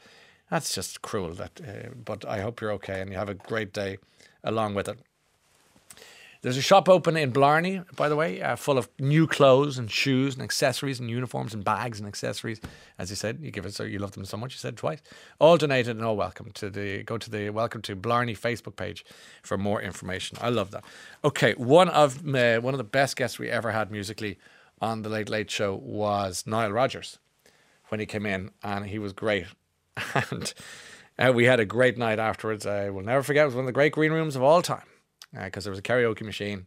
That's 0.49 0.73
just 0.73 1.01
cruel. 1.01 1.33
That, 1.33 1.61
uh, 1.61 1.89
but 2.03 2.25
I 2.25 2.41
hope 2.41 2.61
you're 2.61 2.71
okay 2.73 3.01
and 3.01 3.11
you 3.11 3.17
have 3.17 3.29
a 3.29 3.33
great 3.33 3.73
day 3.73 3.97
along 4.43 4.73
with 4.73 4.87
it. 4.87 4.99
There's 6.43 6.57
a 6.57 6.61
shop 6.61 6.87
open 6.87 7.17
in 7.17 7.31
Blarney, 7.31 7.81
by 7.95 8.09
the 8.09 8.15
way, 8.15 8.41
uh, 8.41 8.55
full 8.55 8.77
of 8.77 8.87
new 8.99 9.25
clothes 9.25 9.79
and 9.79 9.89
shoes 9.89 10.35
and 10.35 10.43
accessories 10.43 10.99
and 10.99 11.09
uniforms 11.09 11.53
and 11.55 11.63
bags 11.63 11.99
and 11.99 12.07
accessories. 12.07 12.61
As 12.99 13.09
you 13.09 13.15
said, 13.15 13.39
you 13.41 13.49
give 13.49 13.65
it 13.65 13.73
so 13.73 13.83
you 13.83 13.97
love 13.97 14.11
them 14.11 14.23
so 14.23 14.37
much. 14.37 14.53
You 14.53 14.59
said 14.59 14.77
twice. 14.77 15.01
All 15.39 15.57
donated 15.57 15.95
and 15.95 16.05
all 16.05 16.15
welcome 16.15 16.51
to 16.51 16.69
the 16.69 17.01
go 17.03 17.17
to 17.17 17.29
the 17.29 17.49
welcome 17.49 17.81
to 17.83 17.95
Blarney 17.95 18.35
Facebook 18.35 18.75
page 18.75 19.03
for 19.41 19.57
more 19.57 19.81
information. 19.81 20.37
I 20.39 20.49
love 20.49 20.69
that. 20.71 20.83
Okay, 21.25 21.53
one 21.53 21.89
of 21.89 22.17
uh, 22.27 22.59
one 22.59 22.73
of 22.73 22.77
the 22.77 22.83
best 22.83 23.15
guests 23.15 23.39
we 23.39 23.49
ever 23.49 23.71
had 23.71 23.91
musically 23.91 24.37
on 24.79 25.01
the 25.01 25.09
Late 25.09 25.29
Late 25.29 25.49
Show 25.49 25.75
was 25.75 26.45
Nile 26.45 26.71
Rodgers 26.71 27.17
when 27.87 27.99
he 27.99 28.05
came 28.05 28.27
in, 28.27 28.51
and 28.63 28.85
he 28.85 28.99
was 28.99 29.11
great. 29.11 29.47
and 30.29 30.53
uh, 31.17 31.31
we 31.33 31.45
had 31.45 31.59
a 31.59 31.65
great 31.65 31.97
night 31.97 32.19
afterwards. 32.19 32.67
I 32.67 32.91
will 32.91 33.03
never 33.03 33.23
forget. 33.23 33.43
It 33.43 33.47
was 33.47 33.55
one 33.55 33.63
of 33.63 33.67
the 33.67 33.71
great 33.71 33.93
green 33.93 34.11
rooms 34.11 34.35
of 34.35 34.43
all 34.43 34.61
time 34.61 34.83
because 35.33 35.63
uh, 35.63 35.65
there 35.65 35.71
was 35.71 35.79
a 35.79 35.83
karaoke 35.83 36.23
machine 36.23 36.65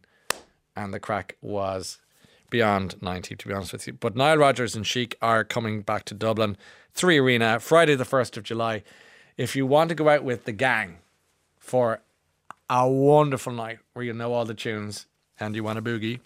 and 0.75 0.93
the 0.93 0.99
crack 0.99 1.37
was 1.41 1.99
beyond 2.49 3.01
90, 3.01 3.35
to 3.35 3.47
be 3.47 3.53
honest 3.53 3.73
with 3.73 3.87
you. 3.87 3.93
But 3.93 4.15
Nile 4.15 4.37
Rodgers 4.37 4.75
and 4.75 4.85
Chic 4.85 5.15
are 5.21 5.43
coming 5.43 5.81
back 5.81 6.05
to 6.05 6.13
Dublin, 6.13 6.57
Three 6.93 7.17
Arena, 7.17 7.59
Friday, 7.59 7.95
the 7.95 8.03
1st 8.03 8.37
of 8.37 8.43
July. 8.43 8.83
If 9.37 9.55
you 9.55 9.65
want 9.65 9.89
to 9.89 9.95
go 9.95 10.09
out 10.09 10.23
with 10.23 10.45
the 10.45 10.51
gang 10.51 10.97
for 11.57 12.01
a 12.69 12.87
wonderful 12.87 13.53
night 13.53 13.79
where 13.93 14.05
you 14.05 14.13
know 14.13 14.33
all 14.33 14.45
the 14.45 14.53
tunes 14.53 15.07
and 15.39 15.55
you 15.55 15.63
want 15.63 15.79
a 15.79 15.81
boogie, 15.81 16.19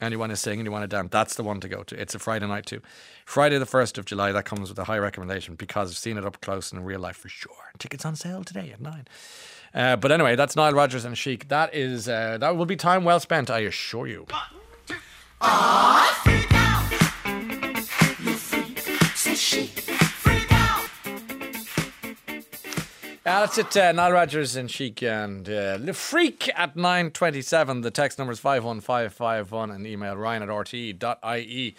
and 0.00 0.12
is 0.12 0.46
you 0.46 0.70
want 0.70 0.82
to 0.82 0.86
dance, 0.86 1.08
that's 1.10 1.34
the 1.34 1.42
one 1.42 1.60
to 1.60 1.68
go 1.68 1.82
to. 1.82 2.00
It's 2.00 2.14
a 2.14 2.18
Friday 2.18 2.46
night 2.46 2.66
too. 2.66 2.80
Friday 3.24 3.58
the 3.58 3.66
1st 3.66 3.98
of 3.98 4.04
July, 4.04 4.32
that 4.32 4.44
comes 4.44 4.68
with 4.68 4.78
a 4.78 4.84
high 4.84 4.98
recommendation 4.98 5.54
because 5.54 5.90
I've 5.90 5.96
seen 5.98 6.16
it 6.16 6.24
up 6.24 6.40
close 6.40 6.72
in 6.72 6.82
real 6.84 7.00
life 7.00 7.16
for 7.16 7.28
sure. 7.28 7.52
Tickets 7.78 8.04
on 8.04 8.16
sale 8.16 8.44
today 8.44 8.70
at 8.72 8.80
9. 8.80 9.08
Uh, 9.74 9.96
but 9.96 10.12
anyway, 10.12 10.36
that's 10.36 10.56
Nile 10.56 10.72
Rodgers 10.72 11.04
and 11.04 11.16
Chic. 11.16 11.48
That 11.48 11.74
is 11.74 12.08
uh, 12.08 12.38
that 12.38 12.56
will 12.56 12.66
be 12.66 12.76
time 12.76 13.04
well 13.04 13.20
spent, 13.20 13.50
I 13.50 13.60
assure 13.60 14.06
you. 14.06 14.26
Uh, 23.28 23.40
that's 23.40 23.58
it. 23.58 23.76
Uh, 23.76 23.92
Nile 23.92 24.12
Rodgers 24.12 24.56
and 24.56 24.70
Chic 24.70 25.02
and 25.02 25.50
uh, 25.50 25.76
Le 25.78 25.92
Freak 25.92 26.48
at 26.56 26.76
9.27. 26.76 27.82
The 27.82 27.90
text 27.90 28.16
number 28.16 28.32
is 28.32 28.40
51551 28.40 29.70
and 29.70 29.86
email 29.86 30.16
ryan 30.16 30.42
at 30.42 30.48
rte.ie. 30.48 31.76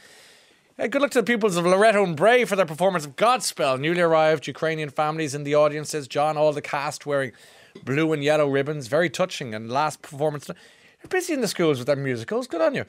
Uh, 0.77 0.87
good 0.87 1.01
luck 1.01 1.09
to 1.09 1.21
the 1.21 1.25
pupils 1.25 1.57
of 1.57 1.65
Loreto 1.65 2.03
and 2.03 2.15
Bray 2.15 2.45
for 2.45 2.55
their 2.55 2.67
performance 2.67 3.03
of 3.03 3.15
Godspell. 3.15 3.79
Newly 3.79 3.99
arrived 3.99 4.45
Ukrainian 4.45 4.91
families 4.91 5.33
in 5.33 5.43
the 5.43 5.55
audience, 5.55 5.89
says 5.89 6.07
John. 6.07 6.37
All 6.37 6.53
the 6.53 6.61
cast 6.61 7.07
wearing 7.07 7.31
blue 7.83 8.13
and 8.13 8.23
yellow 8.23 8.47
ribbons. 8.47 8.85
Very 8.85 9.09
touching. 9.09 9.55
And 9.55 9.71
last 9.71 10.03
performance. 10.03 10.49
You're 10.49 11.09
busy 11.09 11.33
in 11.33 11.41
the 11.41 11.47
schools 11.47 11.79
with 11.79 11.87
their 11.87 11.95
musicals. 11.95 12.45
Good 12.45 12.61
on 12.61 12.75
you. 12.75 12.85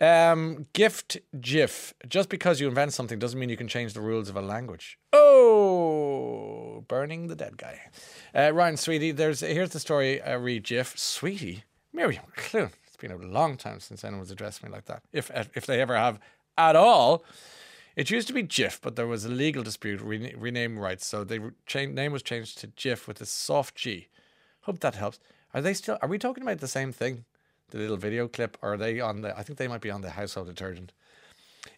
Um, 0.00 0.66
gift 0.72 1.18
GIF. 1.40 1.94
Just 2.08 2.28
because 2.28 2.60
you 2.60 2.66
invent 2.66 2.92
something 2.92 3.20
doesn't 3.20 3.38
mean 3.38 3.50
you 3.50 3.56
can 3.56 3.68
change 3.68 3.92
the 3.92 4.00
rules 4.00 4.28
of 4.28 4.36
a 4.36 4.42
language. 4.42 4.98
Oh, 5.12 6.63
burning 6.88 7.28
the 7.28 7.36
dead 7.36 7.56
guy. 7.56 7.80
Uh, 8.34 8.52
Ryan, 8.52 8.76
sweetie, 8.76 9.12
there's 9.12 9.40
here's 9.40 9.70
the 9.70 9.80
story. 9.80 10.20
I 10.22 10.34
read 10.34 10.64
GIF. 10.64 10.98
Sweetie, 10.98 11.64
Miriam 11.92 12.24
Clune. 12.36 12.72
It's 12.86 12.96
been 12.96 13.10
a 13.10 13.16
long 13.16 13.56
time 13.56 13.80
since 13.80 14.04
anyone's 14.04 14.30
addressed 14.30 14.62
me 14.62 14.70
like 14.70 14.86
that. 14.86 15.02
If 15.12 15.30
if 15.54 15.66
they 15.66 15.80
ever 15.80 15.96
have 15.96 16.18
at 16.56 16.76
all. 16.76 17.24
It 17.96 18.10
used 18.10 18.26
to 18.26 18.34
be 18.34 18.42
GIF, 18.42 18.80
but 18.82 18.96
there 18.96 19.06
was 19.06 19.24
a 19.24 19.28
legal 19.28 19.62
dispute, 19.62 20.00
re- 20.00 20.34
rename 20.36 20.78
rights, 20.78 21.06
so 21.06 21.22
the 21.22 21.52
name 21.74 22.10
was 22.10 22.24
changed 22.24 22.58
to 22.58 22.66
GIF 22.66 23.06
with 23.06 23.20
a 23.20 23.26
soft 23.26 23.76
G. 23.76 24.08
Hope 24.62 24.80
that 24.80 24.96
helps. 24.96 25.20
Are 25.52 25.60
they 25.60 25.74
still? 25.74 25.98
Are 26.02 26.08
we 26.08 26.18
talking 26.18 26.42
about 26.42 26.58
the 26.58 26.66
same 26.66 26.92
thing? 26.92 27.24
The 27.70 27.78
little 27.78 27.96
video 27.96 28.26
clip, 28.26 28.58
or 28.62 28.74
are 28.74 28.76
they 28.76 29.00
on 29.00 29.20
the? 29.22 29.38
I 29.38 29.42
think 29.42 29.58
they 29.58 29.68
might 29.68 29.80
be 29.80 29.90
on 29.90 30.00
the 30.00 30.10
household 30.10 30.48
detergent. 30.48 30.92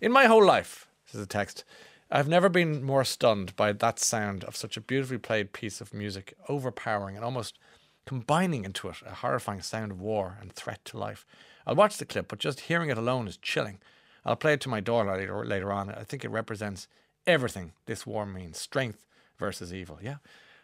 In 0.00 0.10
my 0.10 0.24
whole 0.24 0.44
life, 0.44 0.88
says 1.04 1.20
the 1.20 1.26
text, 1.26 1.64
I've 2.10 2.28
never 2.28 2.48
been 2.48 2.84
more 2.84 3.04
stunned 3.04 3.56
by 3.56 3.72
that 3.72 3.98
sound 3.98 4.44
of 4.44 4.54
such 4.56 4.76
a 4.76 4.80
beautifully 4.80 5.18
played 5.18 5.52
piece 5.52 5.80
of 5.80 5.92
music, 5.92 6.34
overpowering 6.48 7.16
and 7.16 7.24
almost 7.24 7.58
combining 8.06 8.64
into 8.64 8.88
it 8.88 8.96
a 9.04 9.14
horrifying 9.14 9.60
sound 9.60 9.90
of 9.90 10.00
war 10.00 10.38
and 10.40 10.52
threat 10.52 10.84
to 10.86 10.98
life. 10.98 11.26
I'll 11.66 11.74
watch 11.74 11.96
the 11.96 12.04
clip, 12.04 12.28
but 12.28 12.38
just 12.38 12.60
hearing 12.60 12.90
it 12.90 12.98
alone 12.98 13.26
is 13.26 13.36
chilling. 13.36 13.78
I'll 14.24 14.36
play 14.36 14.52
it 14.52 14.60
to 14.62 14.68
my 14.68 14.80
daughter 14.80 15.16
later, 15.16 15.44
later 15.44 15.72
on. 15.72 15.90
I 15.90 16.04
think 16.04 16.24
it 16.24 16.30
represents 16.30 16.86
everything 17.26 17.72
this 17.86 18.06
war 18.06 18.24
means 18.24 18.58
strength 18.58 19.04
versus 19.36 19.74
evil. 19.74 19.98
Yeah. 20.00 20.16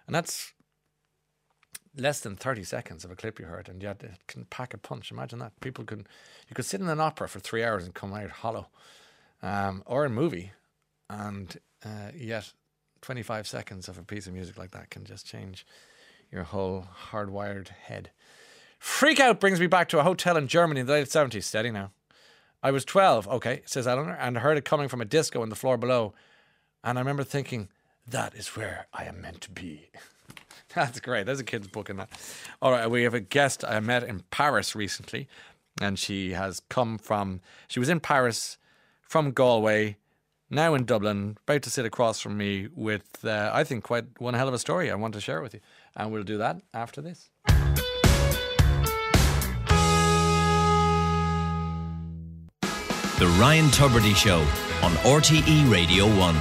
And 0.06 0.14
that's 0.14 0.52
less 1.96 2.20
than 2.20 2.36
30 2.36 2.62
seconds 2.62 3.04
of 3.04 3.10
a 3.10 3.16
clip 3.16 3.40
you 3.40 3.46
heard, 3.46 3.68
and 3.68 3.82
yet 3.82 4.02
it 4.02 4.18
can 4.28 4.44
pack 4.44 4.72
a 4.74 4.78
punch. 4.78 5.10
Imagine 5.10 5.40
that. 5.40 5.58
People 5.60 5.84
can, 5.84 6.06
you 6.48 6.54
could 6.54 6.64
sit 6.64 6.80
in 6.80 6.88
an 6.88 7.00
opera 7.00 7.28
for 7.28 7.40
three 7.40 7.64
hours 7.64 7.84
and 7.84 7.94
come 7.94 8.14
out 8.14 8.30
hollow, 8.30 8.68
um, 9.42 9.82
or 9.86 10.06
in 10.06 10.12
a 10.12 10.14
movie, 10.14 10.52
and 11.12 11.58
uh, 11.84 12.10
yet 12.16 12.52
25 13.02 13.46
seconds 13.46 13.88
of 13.88 13.98
a 13.98 14.02
piece 14.02 14.26
of 14.26 14.32
music 14.32 14.56
like 14.56 14.70
that 14.70 14.90
can 14.90 15.04
just 15.04 15.26
change 15.26 15.66
your 16.30 16.44
whole 16.44 16.86
hardwired 17.10 17.68
head. 17.68 18.10
Freak 18.78 19.20
out 19.20 19.40
brings 19.40 19.60
me 19.60 19.66
back 19.66 19.88
to 19.90 19.98
a 19.98 20.02
hotel 20.02 20.36
in 20.36 20.48
Germany 20.48 20.80
in 20.80 20.86
the 20.86 20.92
late 20.92 21.08
70s. 21.08 21.44
Steady 21.44 21.70
now. 21.70 21.92
I 22.62 22.70
was 22.70 22.84
12, 22.84 23.28
okay, 23.28 23.62
says 23.66 23.86
Eleanor, 23.86 24.16
and 24.20 24.38
I 24.38 24.40
heard 24.40 24.56
it 24.56 24.64
coming 24.64 24.88
from 24.88 25.00
a 25.00 25.04
disco 25.04 25.42
on 25.42 25.48
the 25.48 25.56
floor 25.56 25.76
below. 25.76 26.14
And 26.84 26.96
I 26.96 27.00
remember 27.00 27.24
thinking, 27.24 27.68
that 28.06 28.34
is 28.34 28.48
where 28.56 28.86
I 28.92 29.04
am 29.04 29.20
meant 29.20 29.40
to 29.42 29.50
be. 29.50 29.90
That's 30.74 31.00
great. 31.00 31.26
There's 31.26 31.40
a 31.40 31.44
kid's 31.44 31.68
book 31.68 31.90
in 31.90 31.96
that. 31.96 32.08
All 32.60 32.70
right, 32.72 32.88
we 32.88 33.02
have 33.02 33.14
a 33.14 33.20
guest 33.20 33.64
I 33.64 33.78
met 33.80 34.04
in 34.04 34.22
Paris 34.30 34.74
recently, 34.74 35.28
and 35.80 35.98
she 35.98 36.32
has 36.32 36.60
come 36.68 36.98
from, 36.98 37.40
she 37.68 37.80
was 37.80 37.88
in 37.88 38.00
Paris 38.00 38.58
from 39.02 39.32
Galway, 39.32 39.96
now 40.52 40.74
in 40.74 40.84
Dublin, 40.84 41.38
about 41.48 41.62
to 41.62 41.70
sit 41.70 41.86
across 41.86 42.20
from 42.20 42.36
me 42.36 42.68
with, 42.74 43.24
uh, 43.24 43.50
I 43.52 43.64
think, 43.64 43.84
quite 43.84 44.04
one 44.20 44.34
hell 44.34 44.48
of 44.48 44.54
a 44.54 44.58
story. 44.58 44.90
I 44.90 44.94
want 44.94 45.14
to 45.14 45.20
share 45.20 45.40
with 45.40 45.54
you. 45.54 45.60
And 45.96 46.12
we'll 46.12 46.22
do 46.22 46.38
that 46.38 46.60
after 46.74 47.00
this. 47.00 47.30
The 53.18 53.28
Ryan 53.38 53.66
Tubridy 53.66 54.14
Show 54.14 54.40
on 54.82 54.92
RTE 55.04 55.70
Radio 55.70 56.06
1. 56.18 56.36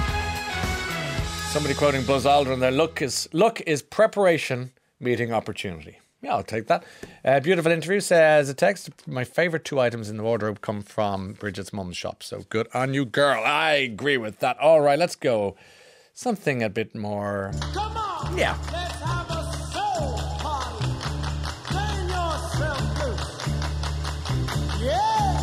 Somebody 1.50 1.74
quoting 1.74 2.04
Buzz 2.04 2.24
Aldrin 2.24 2.60
there, 2.60 2.70
look 2.70 3.00
is, 3.00 3.28
look 3.32 3.60
is 3.62 3.82
preparation 3.82 4.72
meeting 5.00 5.32
opportunity. 5.32 6.01
Yeah, 6.22 6.36
I'll 6.36 6.44
take 6.44 6.68
that. 6.68 6.84
Uh, 7.24 7.40
beautiful 7.40 7.72
interview 7.72 7.98
says 7.98 8.48
a 8.48 8.54
text. 8.54 8.90
My 9.08 9.24
favourite 9.24 9.64
two 9.64 9.80
items 9.80 10.08
in 10.08 10.16
the 10.16 10.22
wardrobe 10.22 10.60
come 10.60 10.80
from 10.80 11.32
Bridget's 11.32 11.72
mum's 11.72 11.96
shop. 11.96 12.22
So 12.22 12.44
good 12.48 12.68
on 12.72 12.94
you, 12.94 13.04
girl. 13.04 13.42
I 13.44 13.72
agree 13.72 14.16
with 14.16 14.38
that. 14.38 14.56
All 14.60 14.80
right, 14.80 14.96
let's 14.96 15.16
go. 15.16 15.56
Something 16.14 16.62
a 16.62 16.68
bit 16.68 16.94
more. 16.94 17.50
Come 17.72 17.96
on. 17.96 18.38
Yeah. 18.38 18.56
Let's 18.72 18.94
have 19.00 19.30
a 19.30 19.52
soul 19.72 20.16
party. 20.38 20.86
Turn 21.72 22.08
yourself 22.08 23.02
loose. 23.02 24.80
Yeah. 24.80 25.38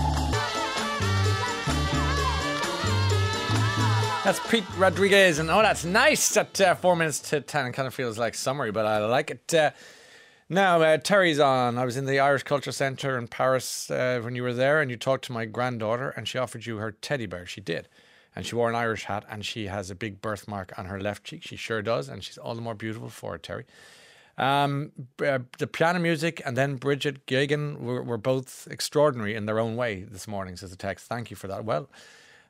That's 4.23 4.39
Pete 4.47 4.63
Rodriguez, 4.77 5.39
and 5.39 5.49
oh, 5.49 5.61
that's 5.61 5.83
nice 5.83 6.37
at 6.37 6.61
uh, 6.61 6.75
four 6.75 6.95
minutes 6.95 7.19
to 7.31 7.41
ten. 7.41 7.65
It 7.65 7.73
kind 7.73 7.87
of 7.87 7.93
feels 7.93 8.17
like 8.17 8.33
summery, 8.35 8.71
but 8.71 8.85
I 8.85 8.99
like 9.05 9.31
it. 9.31 9.53
Uh, 9.53 9.71
now, 10.49 10.81
uh, 10.81 10.97
Terry's 10.97 11.39
on. 11.39 11.77
I 11.77 11.85
was 11.85 11.97
in 11.97 12.05
the 12.05 12.19
Irish 12.19 12.43
Culture 12.43 12.71
Centre 12.71 13.17
in 13.17 13.27
Paris 13.27 13.89
uh, 13.89 14.19
when 14.23 14.35
you 14.35 14.43
were 14.43 14.53
there, 14.53 14.81
and 14.81 14.89
you 14.91 14.97
talked 14.97 15.25
to 15.25 15.31
my 15.31 15.45
granddaughter, 15.45 16.09
and 16.09 16.27
she 16.27 16.37
offered 16.37 16.65
you 16.65 16.77
her 16.77 16.91
teddy 16.91 17.25
bear. 17.25 17.45
She 17.45 17.61
did. 17.61 17.87
And 18.35 18.45
she 18.45 18.55
wore 18.55 18.69
an 18.69 18.75
Irish 18.75 19.05
hat, 19.05 19.25
and 19.29 19.45
she 19.45 19.67
has 19.67 19.89
a 19.89 19.95
big 19.95 20.21
birthmark 20.21 20.77
on 20.77 20.85
her 20.85 20.99
left 20.99 21.23
cheek. 21.23 21.43
She 21.43 21.55
sure 21.55 21.81
does, 21.81 22.09
and 22.09 22.23
she's 22.23 22.37
all 22.37 22.55
the 22.55 22.61
more 22.61 22.75
beautiful 22.75 23.09
for 23.09 23.35
it, 23.35 23.43
Terry. 23.43 23.65
Um, 24.39 24.93
uh, 25.25 25.39
the 25.57 25.67
piano 25.67 25.99
music 25.99 26.41
and 26.45 26.55
then 26.55 26.77
Bridget 26.77 27.25
Gagan 27.25 27.77
were, 27.81 28.01
were 28.01 28.17
both 28.17 28.69
extraordinary 28.71 29.35
in 29.35 29.45
their 29.45 29.59
own 29.59 29.75
way 29.75 30.03
this 30.03 30.29
morning, 30.29 30.55
says 30.55 30.69
the 30.71 30.77
text. 30.77 31.07
Thank 31.07 31.29
you 31.29 31.35
for 31.35 31.49
that. 31.49 31.65
Well, 31.65 31.89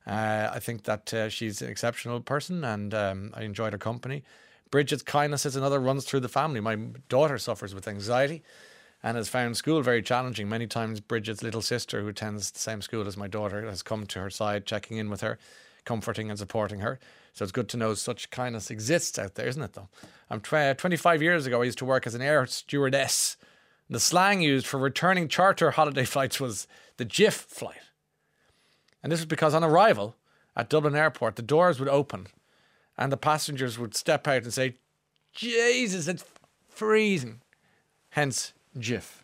uh, 0.05 0.51
I 0.53 0.59
think 0.59 0.83
that 0.83 1.11
uh, 1.13 1.29
she's 1.29 1.63
an 1.63 1.69
exceptional 1.69 2.21
person 2.21 2.63
and 2.63 2.93
um, 2.93 3.31
I 3.33 3.41
enjoyed 3.41 3.73
her 3.73 3.79
company. 3.79 4.23
Bridget's 4.71 5.01
kindness 5.01 5.45
is 5.45 5.55
another 5.55 5.79
runs 5.79 6.05
through 6.05 6.19
the 6.19 6.29
family. 6.29 6.59
My 6.59 6.75
daughter 7.07 7.37
suffers 7.37 7.73
with 7.73 7.87
anxiety 7.87 8.43
and 9.01 9.17
has 9.17 9.29
found 9.29 9.57
school 9.57 9.81
very 9.81 10.01
challenging. 10.01 10.47
Many 10.47 10.67
times, 10.67 10.99
Bridget's 10.99 11.41
little 11.41 11.61
sister, 11.61 12.01
who 12.01 12.09
attends 12.09 12.51
the 12.51 12.59
same 12.59 12.81
school 12.81 13.07
as 13.07 13.17
my 13.17 13.27
daughter, 13.27 13.65
has 13.65 13.81
come 13.81 14.05
to 14.05 14.19
her 14.19 14.29
side, 14.29 14.65
checking 14.65 14.97
in 14.97 15.09
with 15.09 15.21
her, 15.21 15.39
comforting 15.85 16.29
and 16.29 16.37
supporting 16.37 16.81
her. 16.81 16.99
So 17.33 17.43
it's 17.43 17.51
good 17.51 17.69
to 17.69 17.77
know 17.77 17.93
such 17.93 18.29
kindness 18.29 18.69
exists 18.69 19.17
out 19.17 19.35
there, 19.35 19.47
isn't 19.47 19.61
it, 19.61 19.73
though? 19.73 19.89
I'm 20.29 20.41
tw- 20.41 20.77
25 20.77 21.21
years 21.21 21.45
ago, 21.45 21.61
I 21.61 21.65
used 21.65 21.77
to 21.79 21.85
work 21.85 22.05
as 22.05 22.13
an 22.13 22.21
air 22.21 22.45
stewardess. 22.45 23.37
The 23.89 23.99
slang 23.99 24.41
used 24.41 24.67
for 24.67 24.77
returning 24.77 25.27
charter 25.27 25.71
holiday 25.71 26.05
flights 26.05 26.39
was 26.39 26.67
the 26.97 27.05
GIF 27.05 27.33
flight. 27.33 27.77
And 29.01 29.11
this 29.11 29.21
was 29.21 29.25
because 29.25 29.53
on 29.53 29.63
arrival 29.63 30.15
at 30.55 30.69
Dublin 30.69 30.95
Airport, 30.95 31.37
the 31.37 31.41
doors 31.41 31.79
would 31.79 31.89
open 31.89 32.27
and 32.99 33.11
the 33.13 33.17
passengers 33.17 33.79
would 33.79 33.95
step 33.95 34.27
out 34.27 34.43
and 34.43 34.53
say, 34.53 34.75
Jesus, 35.33 36.07
it's 36.07 36.25
freezing. 36.67 37.41
Hence, 38.09 38.53
GIF. 38.77 39.23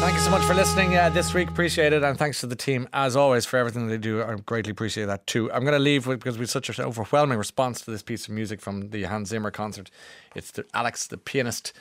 Thank 0.00 0.16
you 0.16 0.20
so 0.20 0.30
much 0.30 0.42
for 0.42 0.54
listening 0.54 0.96
uh, 0.96 1.10
this 1.10 1.32
week. 1.32 1.48
Appreciate 1.48 1.92
it. 1.92 2.02
And 2.02 2.18
thanks 2.18 2.40
to 2.40 2.48
the 2.48 2.56
team, 2.56 2.88
as 2.92 3.14
always, 3.14 3.46
for 3.46 3.58
everything 3.58 3.86
they 3.86 3.98
do. 3.98 4.22
I 4.22 4.34
greatly 4.44 4.72
appreciate 4.72 5.06
that 5.06 5.26
too. 5.28 5.52
I'm 5.52 5.60
going 5.60 5.72
to 5.72 5.78
leave 5.78 6.08
with, 6.08 6.18
because 6.18 6.36
we 6.36 6.42
had 6.42 6.50
such 6.50 6.76
an 6.76 6.84
overwhelming 6.84 7.38
response 7.38 7.82
to 7.82 7.92
this 7.92 8.02
piece 8.02 8.26
of 8.26 8.34
music 8.34 8.60
from 8.60 8.90
the 8.90 9.04
Hans 9.04 9.28
Zimmer 9.28 9.52
concert. 9.52 9.90
It's 10.34 10.50
the 10.50 10.64
Alex, 10.74 11.06
the 11.06 11.18
pianist 11.18 11.72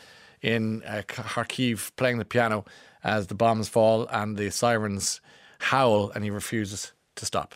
in 0.44 0.84
uh, 0.84 1.02
Kharkiv, 1.08 1.96
playing 1.96 2.20
the 2.20 2.26
piano 2.26 2.66
as 3.08 3.28
the 3.28 3.36
bombs 3.36 3.70
fall 3.70 4.06
and 4.12 4.36
the 4.36 4.52
sirens 4.52 5.22
howl, 5.60 6.12
and 6.12 6.24
he 6.26 6.30
refuses 6.30 6.92
to 7.16 7.26
stop. 7.26 7.56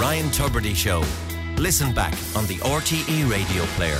Ryan 0.00 0.30
Tubridy 0.30 0.74
Show 0.74 1.02
Listen 1.58 1.92
back 1.92 2.14
on 2.36 2.46
the 2.46 2.54
RTE 2.58 3.28
radio 3.28 3.64
player 3.74 3.96